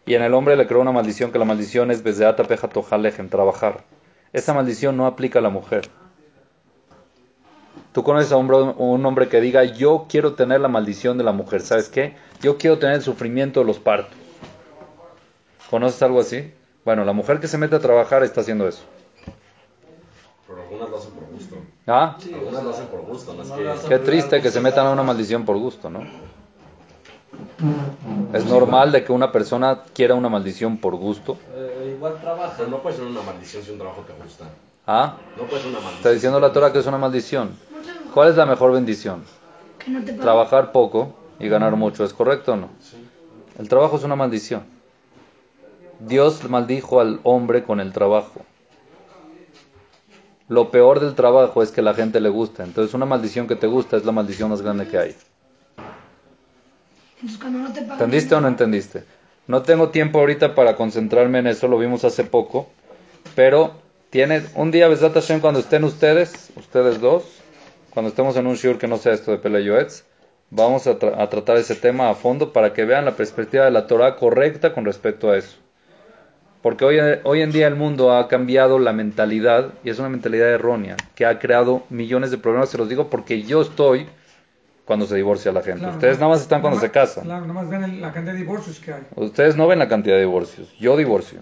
Y 0.05 0.15
en 0.15 0.23
el 0.23 0.33
hombre 0.33 0.55
le 0.55 0.67
creó 0.67 0.81
una 0.81 0.91
maldición, 0.91 1.31
que 1.31 1.39
la 1.39 1.45
maldición 1.45 1.91
es 1.91 2.03
Bezeata 2.03 2.43
Peja 2.43 2.69
Tojalejem, 2.69 3.29
trabajar. 3.29 3.83
Esa 4.33 4.53
maldición 4.53 4.95
no 4.95 5.05
aplica 5.05 5.39
a 5.39 5.41
la 5.41 5.49
mujer. 5.49 5.89
Tú 7.93 8.03
conoces 8.03 8.31
a 8.31 8.37
un 8.37 8.51
un 8.51 9.05
hombre 9.05 9.27
que 9.27 9.41
diga, 9.41 9.63
yo 9.63 10.05
quiero 10.07 10.33
tener 10.33 10.61
la 10.61 10.67
maldición 10.67 11.17
de 11.17 11.23
la 11.23 11.31
mujer, 11.31 11.61
¿sabes 11.61 11.89
qué? 11.89 12.15
Yo 12.41 12.57
quiero 12.57 12.77
tener 12.77 12.95
el 12.95 13.01
sufrimiento 13.01 13.61
de 13.61 13.65
los 13.65 13.79
partos. 13.79 14.15
¿Conoces 15.69 16.01
algo 16.03 16.19
así? 16.19 16.53
Bueno, 16.85 17.03
la 17.03 17.13
mujer 17.13 17.39
que 17.39 17.47
se 17.47 17.57
mete 17.57 17.75
a 17.75 17.79
trabajar 17.79 18.23
está 18.23 18.41
haciendo 18.41 18.67
eso. 18.67 18.83
Pero 20.47 20.61
algunas 20.61 20.89
lo 20.89 20.97
hacen 20.97 21.11
por 21.11 21.25
gusto. 21.29 21.55
¿Ah? 21.87 22.17
Algunas 22.33 22.63
lo 22.63 22.69
hacen 22.69 22.87
por 22.87 23.01
gusto, 23.01 23.33
no 23.33 23.43
es 23.43 23.81
que... 23.81 23.87
Qué 23.89 23.99
triste 23.99 24.41
que 24.41 24.49
se 24.49 24.61
metan 24.61 24.87
a 24.87 24.91
una 24.91 25.03
maldición 25.03 25.43
por 25.43 25.57
gusto, 25.57 25.89
¿no? 25.89 25.99
Es 28.33 28.45
normal 28.45 28.91
de 28.91 29.03
que 29.03 29.11
una 29.11 29.31
persona 29.31 29.83
quiera 29.93 30.15
una 30.15 30.29
maldición 30.29 30.77
por 30.77 30.95
gusto. 30.95 31.37
Eh, 31.53 31.93
igual 31.95 32.19
trabaja. 32.21 32.53
Pero 32.57 32.69
no 32.69 32.79
puede 32.79 32.95
ser 32.95 33.05
una 33.05 33.21
maldición 33.21 33.63
si 33.63 33.71
un 33.71 33.77
trabajo 33.77 34.01
te 34.01 34.13
gusta. 34.23 34.45
¿Ah? 34.85 35.17
No 35.35 35.43
puede 35.43 35.61
ser 35.61 35.71
una 35.71 35.79
maldición. 35.79 35.97
Está 35.97 36.11
diciendo 36.11 36.39
la 36.39 36.53
Torah 36.53 36.71
que 36.71 36.79
es 36.79 36.85
una 36.85 36.97
maldición. 36.97 37.57
¿Cuál 38.13 38.29
es 38.29 38.37
la 38.37 38.45
mejor 38.45 38.71
bendición? 38.71 39.23
Que 39.79 39.91
no 39.91 39.99
te 39.99 40.05
paguen. 40.05 40.21
Trabajar 40.21 40.71
poco 40.71 41.13
y 41.39 41.49
ganar 41.49 41.75
mucho, 41.75 42.03
¿es 42.03 42.13
correcto 42.13 42.53
o 42.53 42.55
no? 42.55 42.69
El 43.57 43.67
trabajo 43.69 43.97
es 43.97 44.03
una 44.03 44.15
maldición. 44.15 44.63
Dios 45.99 46.47
maldijo 46.49 46.99
al 46.99 47.19
hombre 47.23 47.63
con 47.63 47.79
el 47.79 47.91
trabajo. 47.91 48.41
Lo 50.49 50.71
peor 50.71 50.99
del 50.99 51.13
trabajo 51.13 51.61
es 51.61 51.71
que 51.71 51.81
la 51.81 51.93
gente 51.93 52.19
le 52.21 52.29
gusta. 52.29 52.63
Entonces 52.63 52.93
una 52.93 53.05
maldición 53.05 53.47
que 53.47 53.55
te 53.55 53.67
gusta 53.67 53.97
es 53.97 54.05
la 54.05 54.11
maldición 54.11 54.49
más 54.49 54.61
grande 54.61 54.87
que 54.87 54.97
hay. 54.97 55.15
No 57.21 57.73
te 57.73 57.81
pagan. 57.81 57.93
¿Entendiste 57.93 58.35
o 58.35 58.41
no 58.41 58.47
entendiste? 58.47 59.03
No 59.47 59.61
tengo 59.63 59.89
tiempo 59.89 60.19
ahorita 60.19 60.55
para 60.55 60.75
concentrarme 60.75 61.39
en 61.39 61.47
eso, 61.47 61.67
lo 61.67 61.77
vimos 61.77 62.03
hace 62.05 62.23
poco. 62.23 62.69
Pero 63.35 63.73
tiene 64.09 64.43
un 64.55 64.71
día, 64.71 64.87
Besat 64.87 65.13
Hashem, 65.13 65.39
cuando 65.41 65.59
estén 65.59 65.83
ustedes, 65.83 66.49
ustedes 66.55 67.01
dos, 67.01 67.23
cuando 67.89 68.09
estemos 68.09 68.35
en 68.37 68.47
un 68.47 68.55
shiur 68.55 68.77
que 68.77 68.87
no 68.87 68.97
sea 68.97 69.13
esto 69.13 69.31
de 69.31 69.37
Pele 69.37 69.63
Yoetz, 69.63 70.03
vamos 70.49 70.87
a, 70.87 70.97
tra- 70.97 71.19
a 71.19 71.29
tratar 71.29 71.57
ese 71.57 71.75
tema 71.75 72.09
a 72.09 72.15
fondo 72.15 72.53
para 72.53 72.71
que 72.73 72.85
vean 72.85 73.05
la 73.05 73.15
perspectiva 73.15 73.65
de 73.65 73.71
la 73.71 73.87
Torah 73.87 74.15
correcta 74.15 74.73
con 74.73 74.85
respecto 74.85 75.29
a 75.31 75.37
eso. 75.37 75.57
Porque 76.61 76.85
hoy, 76.85 76.97
hoy 77.23 77.41
en 77.41 77.51
día 77.51 77.67
el 77.67 77.75
mundo 77.75 78.11
ha 78.15 78.27
cambiado 78.27 78.79
la 78.79 78.91
mentalidad 78.91 79.73
y 79.83 79.89
es 79.89 79.99
una 79.99 80.09
mentalidad 80.09 80.49
errónea 80.49 80.97
que 81.15 81.25
ha 81.25 81.39
creado 81.39 81.83
millones 81.89 82.31
de 82.31 82.37
problemas. 82.37 82.69
Se 82.69 82.77
los 82.77 82.89
digo 82.89 83.09
porque 83.09 83.43
yo 83.43 83.61
estoy 83.61 84.07
cuando 84.85 85.05
se 85.05 85.15
divorcia 85.15 85.51
la 85.51 85.61
gente. 85.61 85.79
Claro, 85.79 85.93
Ustedes 85.93 86.17
nada 86.17 86.29
más 86.31 86.41
están 86.41 86.61
cuando 86.61 86.79
se 86.79 86.89
casan. 86.91 87.25
Claro, 87.25 87.41
nada 87.41 87.53
más 87.53 87.69
ven 87.69 87.83
el- 87.83 88.01
la 88.01 88.11
cantidad 88.11 88.33
de 88.33 88.39
divorcios 88.39 88.79
que 88.79 88.93
hay. 88.93 89.01
Ustedes 89.15 89.55
no 89.55 89.67
ven 89.67 89.79
la 89.79 89.87
cantidad 89.87 90.15
de 90.15 90.21
divorcios. 90.21 90.73
Yo 90.79 90.97
divorcio. 90.97 91.41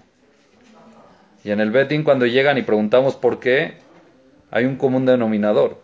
Y 1.44 1.52
en 1.52 1.60
el 1.60 1.72
betting 1.72 2.04
cuando 2.04 2.26
llegan 2.26 2.58
y 2.58 2.64
preguntamos 2.64 3.16
por 3.16 3.40
qué, 3.40 3.76
hay 4.52 4.66
un 4.66 4.76
común 4.78 5.06
denominador. 5.06 5.80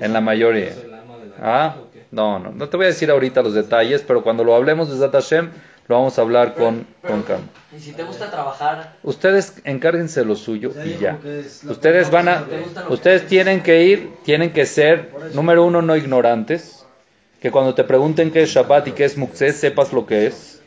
En 0.00 0.12
la 0.12 0.20
mayoría. 0.20 0.72
Ah, 1.40 1.76
no, 2.10 2.38
no, 2.38 2.50
no 2.50 2.68
te 2.68 2.76
voy 2.76 2.84
a 2.86 2.88
decir 2.88 3.10
ahorita 3.10 3.42
los 3.42 3.54
detalles, 3.54 4.02
pero 4.06 4.22
cuando 4.22 4.42
lo 4.44 4.54
hablemos 4.54 4.90
de 4.90 4.98
Zat 4.98 5.12
Hashem, 5.12 5.50
lo 5.88 5.96
vamos 5.96 6.18
a 6.18 6.22
hablar 6.22 6.54
con, 6.54 6.86
con 7.06 7.22
calma. 7.22 7.48
Y 7.74 7.80
si 7.80 7.92
te 7.92 8.02
gusta 8.02 8.30
trabajar, 8.30 8.96
Ustedes 9.02 9.54
encárguense 9.64 10.24
lo 10.24 10.36
suyo 10.36 10.72
y 10.84 10.98
ya. 10.98 11.18
Ustedes 11.68 12.10
van 12.10 12.28
a, 12.28 12.46
ustedes 12.90 13.26
tienen 13.26 13.62
que 13.62 13.82
ir, 13.84 14.12
tienen 14.24 14.52
que 14.52 14.66
ser, 14.66 15.12
número 15.32 15.64
uno, 15.64 15.82
no 15.82 15.96
ignorantes. 15.96 16.84
Que 17.40 17.50
cuando 17.50 17.74
te 17.74 17.84
pregunten 17.84 18.30
qué 18.30 18.42
es 18.42 18.50
Shabbat 18.50 18.88
y 18.88 18.92
qué 18.92 19.04
es 19.04 19.16
Muxés, 19.16 19.56
sepas 19.56 19.92
lo 19.92 20.06
que 20.06 20.26
es. 20.26 20.60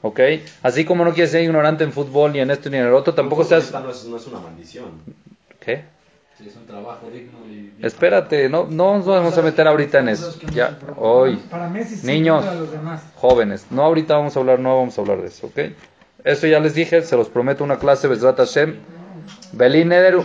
¿Ok? 0.00 0.20
Así 0.62 0.84
como 0.84 1.04
no 1.04 1.12
quieres 1.12 1.32
ser 1.32 1.42
ignorante 1.42 1.82
en 1.82 1.92
fútbol, 1.92 2.32
ni 2.32 2.38
en 2.38 2.50
esto, 2.50 2.70
ni 2.70 2.76
en 2.76 2.86
el 2.86 2.94
otro, 2.94 3.14
tampoco 3.14 3.42
seas... 3.42 3.64
Esta 3.64 3.80
no 3.80 3.90
es, 3.90 4.04
no 4.04 4.16
es 4.16 4.26
una 4.26 4.38
maldición. 4.38 4.90
¿Qué? 5.60 5.84
Sí, 6.36 6.48
es 6.48 6.56
un 6.56 6.66
trabajo 6.66 7.08
digno 7.10 7.38
y... 7.48 7.72
Espérate, 7.80 8.48
no, 8.48 8.66
no 8.68 8.96
nos 8.96 9.06
vamos 9.06 9.38
a 9.38 9.42
meter 9.42 9.68
ahorita 9.68 10.00
en 10.00 10.08
eso. 10.08 10.36
Ya, 10.52 10.78
hoy. 10.96 11.36
Para 11.48 11.68
Messi 11.68 11.96
sí, 11.96 12.06
Niños. 12.06 12.44
para 12.44 12.56
los 12.56 12.72
demás. 12.72 13.02
jóvenes. 13.14 13.66
No 13.70 13.82
ahorita 13.82 14.16
vamos 14.16 14.36
a 14.36 14.40
hablar, 14.40 14.58
no 14.58 14.76
vamos 14.76 14.98
a 14.98 15.00
hablar 15.00 15.20
de 15.20 15.28
eso, 15.28 15.46
¿ok? 15.46 15.58
Eso 16.24 16.46
ya 16.46 16.58
les 16.58 16.74
dije, 16.74 17.02
se 17.02 17.16
los 17.16 17.28
prometo 17.28 17.62
una 17.62 17.78
clase, 17.78 18.08
Bezrat 18.08 18.38
Hashem. 18.38 18.76
Belín 19.52 19.92
Eder, 19.92 20.16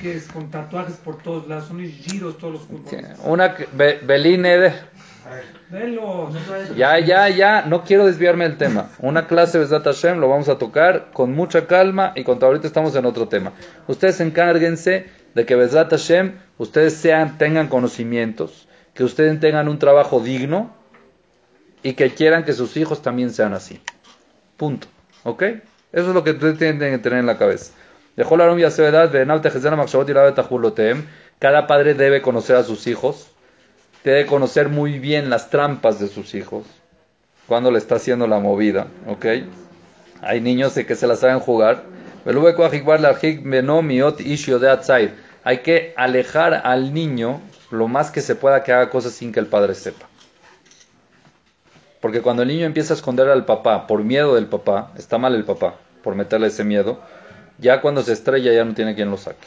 que 0.00 0.12
es 0.14 0.26
con 0.28 0.50
tatuajes 0.50 0.96
por 0.96 1.18
todos 1.22 1.48
lados, 1.48 1.66
son 1.68 1.80
giros 1.80 2.36
todos 2.38 2.54
los 2.54 2.62
futbolistas. 2.62 3.18
una, 3.24 3.56
Belín 4.02 4.44
Eder. 4.44 4.74
Ya, 6.76 6.98
ya, 6.98 7.28
ya, 7.28 7.62
no 7.62 7.84
quiero 7.84 8.06
desviarme 8.06 8.44
del 8.48 8.58
tema. 8.58 8.90
Una 8.98 9.26
clase 9.26 9.58
Bezrat 9.58 9.84
Hashem 9.84 10.18
lo 10.18 10.28
vamos 10.28 10.48
a 10.48 10.58
tocar 10.58 11.10
con 11.12 11.32
mucha 11.32 11.66
calma 11.66 12.12
y 12.14 12.24
con 12.24 12.42
ahorita 12.42 12.66
estamos 12.66 12.94
en 12.96 13.06
otro 13.06 13.28
tema. 13.28 13.52
Ustedes 13.86 14.20
encárguense 14.20 15.06
de 15.34 15.46
que 15.46 15.54
Bezrat 15.54 15.90
Hashem, 15.90 16.34
ustedes 16.58 16.94
sean, 16.94 17.38
tengan 17.38 17.68
conocimientos, 17.68 18.68
que 18.94 19.04
ustedes 19.04 19.40
tengan 19.40 19.68
un 19.68 19.78
trabajo 19.78 20.20
digno 20.20 20.74
y 21.82 21.94
que 21.94 22.10
quieran 22.10 22.44
que 22.44 22.52
sus 22.52 22.76
hijos 22.76 23.02
también 23.02 23.30
sean 23.30 23.54
así. 23.54 23.80
Punto. 24.56 24.86
¿Ok? 25.24 25.42
Eso 25.42 26.08
es 26.08 26.14
lo 26.14 26.24
que 26.24 26.32
ustedes 26.32 26.58
tienen 26.58 26.78
que 26.78 26.98
tener 26.98 27.18
en 27.18 27.26
la 27.26 27.38
cabeza. 27.38 27.72
Dejó 28.16 28.36
la 28.36 28.44
edad, 28.44 29.10
cada 31.38 31.66
padre 31.66 31.94
debe 31.94 32.22
conocer 32.22 32.56
a 32.56 32.62
sus 32.62 32.86
hijos, 32.86 33.31
debe 34.04 34.26
conocer 34.26 34.68
muy 34.68 34.98
bien 34.98 35.30
las 35.30 35.50
trampas 35.50 35.98
de 36.00 36.08
sus 36.08 36.34
hijos, 36.34 36.64
cuando 37.46 37.70
le 37.70 37.78
está 37.78 37.96
haciendo 37.96 38.26
la 38.26 38.38
movida, 38.38 38.86
¿ok? 39.06 39.26
Hay 40.20 40.40
niños 40.40 40.74
que 40.74 40.94
se 40.94 41.06
las 41.06 41.20
saben 41.20 41.40
jugar. 41.40 41.82
Hay 45.44 45.58
que 45.58 45.94
alejar 45.96 46.54
al 46.64 46.94
niño 46.94 47.40
lo 47.70 47.88
más 47.88 48.10
que 48.10 48.20
se 48.20 48.36
pueda 48.36 48.62
que 48.62 48.72
haga 48.72 48.90
cosas 48.90 49.12
sin 49.12 49.32
que 49.32 49.40
el 49.40 49.46
padre 49.46 49.74
sepa. 49.74 50.06
Porque 52.00 52.20
cuando 52.20 52.42
el 52.42 52.48
niño 52.48 52.66
empieza 52.66 52.94
a 52.94 52.96
esconder 52.96 53.28
al 53.28 53.44
papá 53.44 53.86
por 53.86 54.04
miedo 54.04 54.34
del 54.36 54.46
papá, 54.46 54.92
está 54.96 55.18
mal 55.18 55.34
el 55.34 55.44
papá 55.44 55.74
por 56.02 56.14
meterle 56.14 56.48
ese 56.48 56.64
miedo, 56.64 57.00
ya 57.58 57.80
cuando 57.80 58.02
se 58.02 58.12
estrella 58.12 58.52
ya 58.52 58.64
no 58.64 58.74
tiene 58.74 58.94
quien 58.94 59.10
lo 59.10 59.16
saque. 59.16 59.46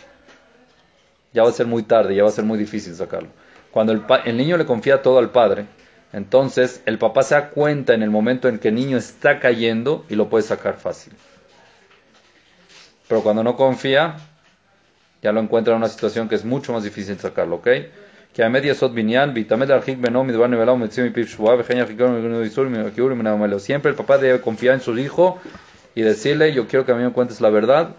Ya 1.34 1.44
va 1.44 1.50
a 1.50 1.54
ser 1.54 1.68
muy 1.68 1.84
tarde, 1.84 2.16
ya 2.16 2.24
va 2.24 2.30
a 2.30 2.34
ser 2.34 2.46
muy 2.46 2.58
difícil 2.58 2.96
sacarlo. 2.96 3.30
Cuando 3.76 3.92
el, 3.92 4.04
el 4.24 4.38
niño 4.38 4.56
le 4.56 4.66
confía 4.66 5.02
todo 5.02 5.20
al 5.20 5.32
padre, 5.32 5.66
entonces 6.14 6.82
el 6.86 6.98
papá 6.98 7.24
se 7.24 7.36
da 7.36 7.50
cuenta 7.50 7.94
en 7.94 8.04
el 8.04 8.10
momento 8.10 8.48
en 8.48 8.58
que 8.58 8.70
el 8.70 8.76
niño 8.76 8.96
está 8.96 9.42
cayendo 9.42 10.06
y 10.08 10.16
lo 10.16 10.30
puede 10.30 10.44
sacar 10.44 10.78
fácil. 10.78 11.12
Pero 13.10 13.22
cuando 13.22 13.44
no 13.44 13.58
confía, 13.58 14.16
ya 15.22 15.34
lo 15.34 15.42
encuentra 15.42 15.74
en 15.74 15.80
una 15.80 15.90
situación 15.90 16.30
que 16.30 16.36
es 16.36 16.46
mucho 16.46 16.72
más 16.72 16.86
difícil 16.86 17.20
sacarlo, 17.20 17.58
¿ok? 17.58 17.68
Akiur, 22.88 23.14
mi 23.14 23.24
naamelo. 23.24 23.60
Siempre 23.60 23.92
el 23.92 23.98
papá 23.98 24.18
debe 24.18 24.40
confiar 24.40 24.76
en 24.76 24.80
su 24.80 24.98
hijo 24.98 25.42
y 25.96 26.02
decirle, 26.02 26.54
yo 26.54 26.70
quiero 26.70 26.86
que 26.86 26.94
a 26.94 26.96
mí 26.96 27.04
me 27.04 27.12
cuentes 27.12 27.42
la 27.42 27.50
verdad, 27.50 27.90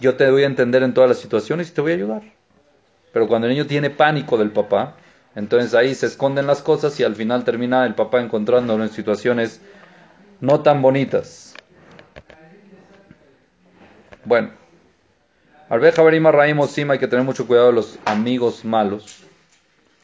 yo 0.00 0.16
te 0.16 0.30
voy 0.30 0.42
a 0.42 0.46
entender 0.46 0.82
en 0.82 0.92
todas 0.92 1.08
las 1.08 1.18
situaciones 1.18 1.70
y 1.70 1.72
te 1.72 1.80
voy 1.80 1.92
a 1.92 1.94
ayudar. 1.94 2.37
Pero 3.17 3.27
cuando 3.27 3.47
el 3.47 3.53
niño 3.53 3.67
tiene 3.67 3.89
pánico 3.89 4.37
del 4.37 4.51
papá, 4.51 4.95
entonces 5.35 5.73
ahí 5.73 5.95
se 5.95 6.07
esconden 6.07 6.47
las 6.47 6.61
cosas 6.61 6.99
y 6.99 7.03
al 7.03 7.15
final 7.15 7.43
termina 7.43 7.85
el 7.85 7.95
papá 7.95 8.21
encontrándolo 8.21 8.83
en 8.83 8.89
situaciones 8.89 9.61
no 10.41 10.61
tan 10.61 10.81
bonitas. 10.81 11.53
Bueno, 14.25 14.51
Albeja 15.69 16.01
Berima 16.03 16.31
Raim 16.31 16.59
Osim, 16.59 16.91
hay 16.91 16.99
que 16.99 17.07
tener 17.07 17.25
mucho 17.25 17.47
cuidado 17.47 17.67
de 17.67 17.73
los 17.73 17.99
amigos 18.05 18.63
malos, 18.63 19.23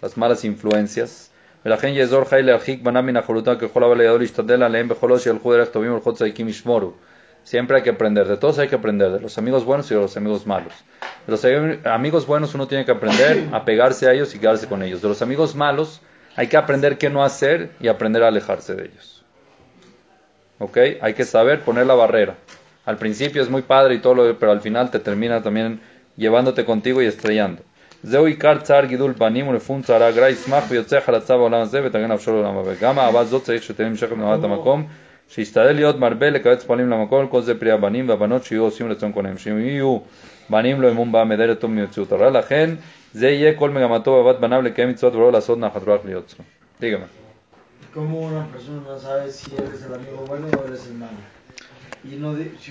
las 0.01 0.17
malas 0.17 0.43
influencias. 0.45 1.29
ולכן 1.65 1.87
יעזור 1.87 2.23
חי 2.23 2.41
להרחיק 2.41 2.81
בניו 2.81 3.03
מן 3.03 3.17
החולותה 3.17 3.55
ככל 3.55 3.83
הבא 3.83 3.93
לידו 3.93 4.17
להשתדל 4.17 4.63
עליהם 4.63 4.87
בכל 4.87 5.09
עוד 5.09 5.19
שילכו 5.19 5.53
דרך 5.53 5.69
טובים 5.69 5.93
ולחות 5.93 6.15
צדיקים 6.15 6.47
ישמורו. 6.47 6.91
Siempre 7.44 7.76
hay 7.76 7.82
que 7.82 7.90
aprender, 7.90 8.26
de 8.26 8.36
todos 8.38 8.58
hay 8.58 8.68
que 8.68 8.74
aprender, 8.74 9.12
de 9.12 9.20
los 9.20 9.36
amigos 9.38 9.64
buenos 9.64 9.90
y 9.90 9.94
de 9.94 10.00
los 10.00 10.16
amigos 10.16 10.46
malos. 10.46 10.72
De 11.26 11.30
los 11.30 11.44
ami- 11.44 11.86
amigos 11.86 12.26
buenos 12.26 12.54
uno 12.54 12.66
tiene 12.66 12.84
que 12.84 12.90
aprender 12.90 13.48
a 13.52 13.64
pegarse 13.64 14.08
a 14.08 14.12
ellos 14.12 14.34
y 14.34 14.38
quedarse 14.38 14.66
con 14.66 14.82
ellos. 14.82 15.02
De 15.02 15.08
los 15.08 15.20
amigos 15.22 15.54
malos 15.54 16.00
hay 16.36 16.48
que 16.48 16.56
aprender 16.56 16.98
qué 16.98 17.10
no 17.10 17.22
hacer 17.22 17.70
y 17.80 17.88
aprender 17.88 18.22
a 18.22 18.28
alejarse 18.28 18.74
de 18.74 18.86
ellos. 18.86 19.24
¿Ok? 20.58 20.78
Hay 21.00 21.14
que 21.14 21.24
saber 21.24 21.60
poner 21.60 21.86
la 21.86 21.94
barrera. 21.94 22.34
Al 22.86 22.96
principio 22.96 23.42
es 23.42 23.50
muy 23.50 23.62
padre 23.62 23.94
y 23.94 23.98
todo, 23.98 24.14
lo, 24.14 24.38
pero 24.38 24.52
al 24.52 24.60
final 24.60 24.90
te 24.90 24.98
termina 24.98 25.42
también 25.42 25.80
llevándote 26.16 26.64
contigo 26.64 27.02
y 27.02 27.06
estrellando. 27.06 27.62
שישתדל 35.28 35.72
להיות 35.72 35.98
מרבה 35.98 36.30
לקבץ 36.30 36.64
פועלים 36.64 36.90
למקום, 36.90 37.26
כל 37.26 37.42
זה 37.42 37.60
פרי 37.60 37.70
הבנים 37.70 38.08
והבנות 38.08 38.44
שיהיו 38.44 38.62
עושים 38.62 38.90
רצון 38.90 39.12
קונם. 39.12 39.38
שאם 39.38 39.58
יהיו 39.58 39.98
בנים 40.50 40.82
לא 40.82 40.90
אמון 40.90 41.12
בם 41.12 41.28
מדלת 41.28 41.60
טוב 41.60 41.70
ממציאות 41.70 42.12
הרע, 42.12 42.30
לכן 42.30 42.70
זה 43.12 43.28
יהיה 43.28 43.54
כל 43.58 43.70
מגמתו 43.70 44.22
באהבת 44.24 44.40
בניו 44.40 44.62
לקיים 44.62 44.88
מצוות 44.88 45.14
ולא 45.14 45.32
לעשות 45.32 45.58
נחת 45.58 45.82
רוח 45.82 46.04
ליוצרו. 46.04 46.44
dígame. 46.80 47.06
Si 52.60 52.70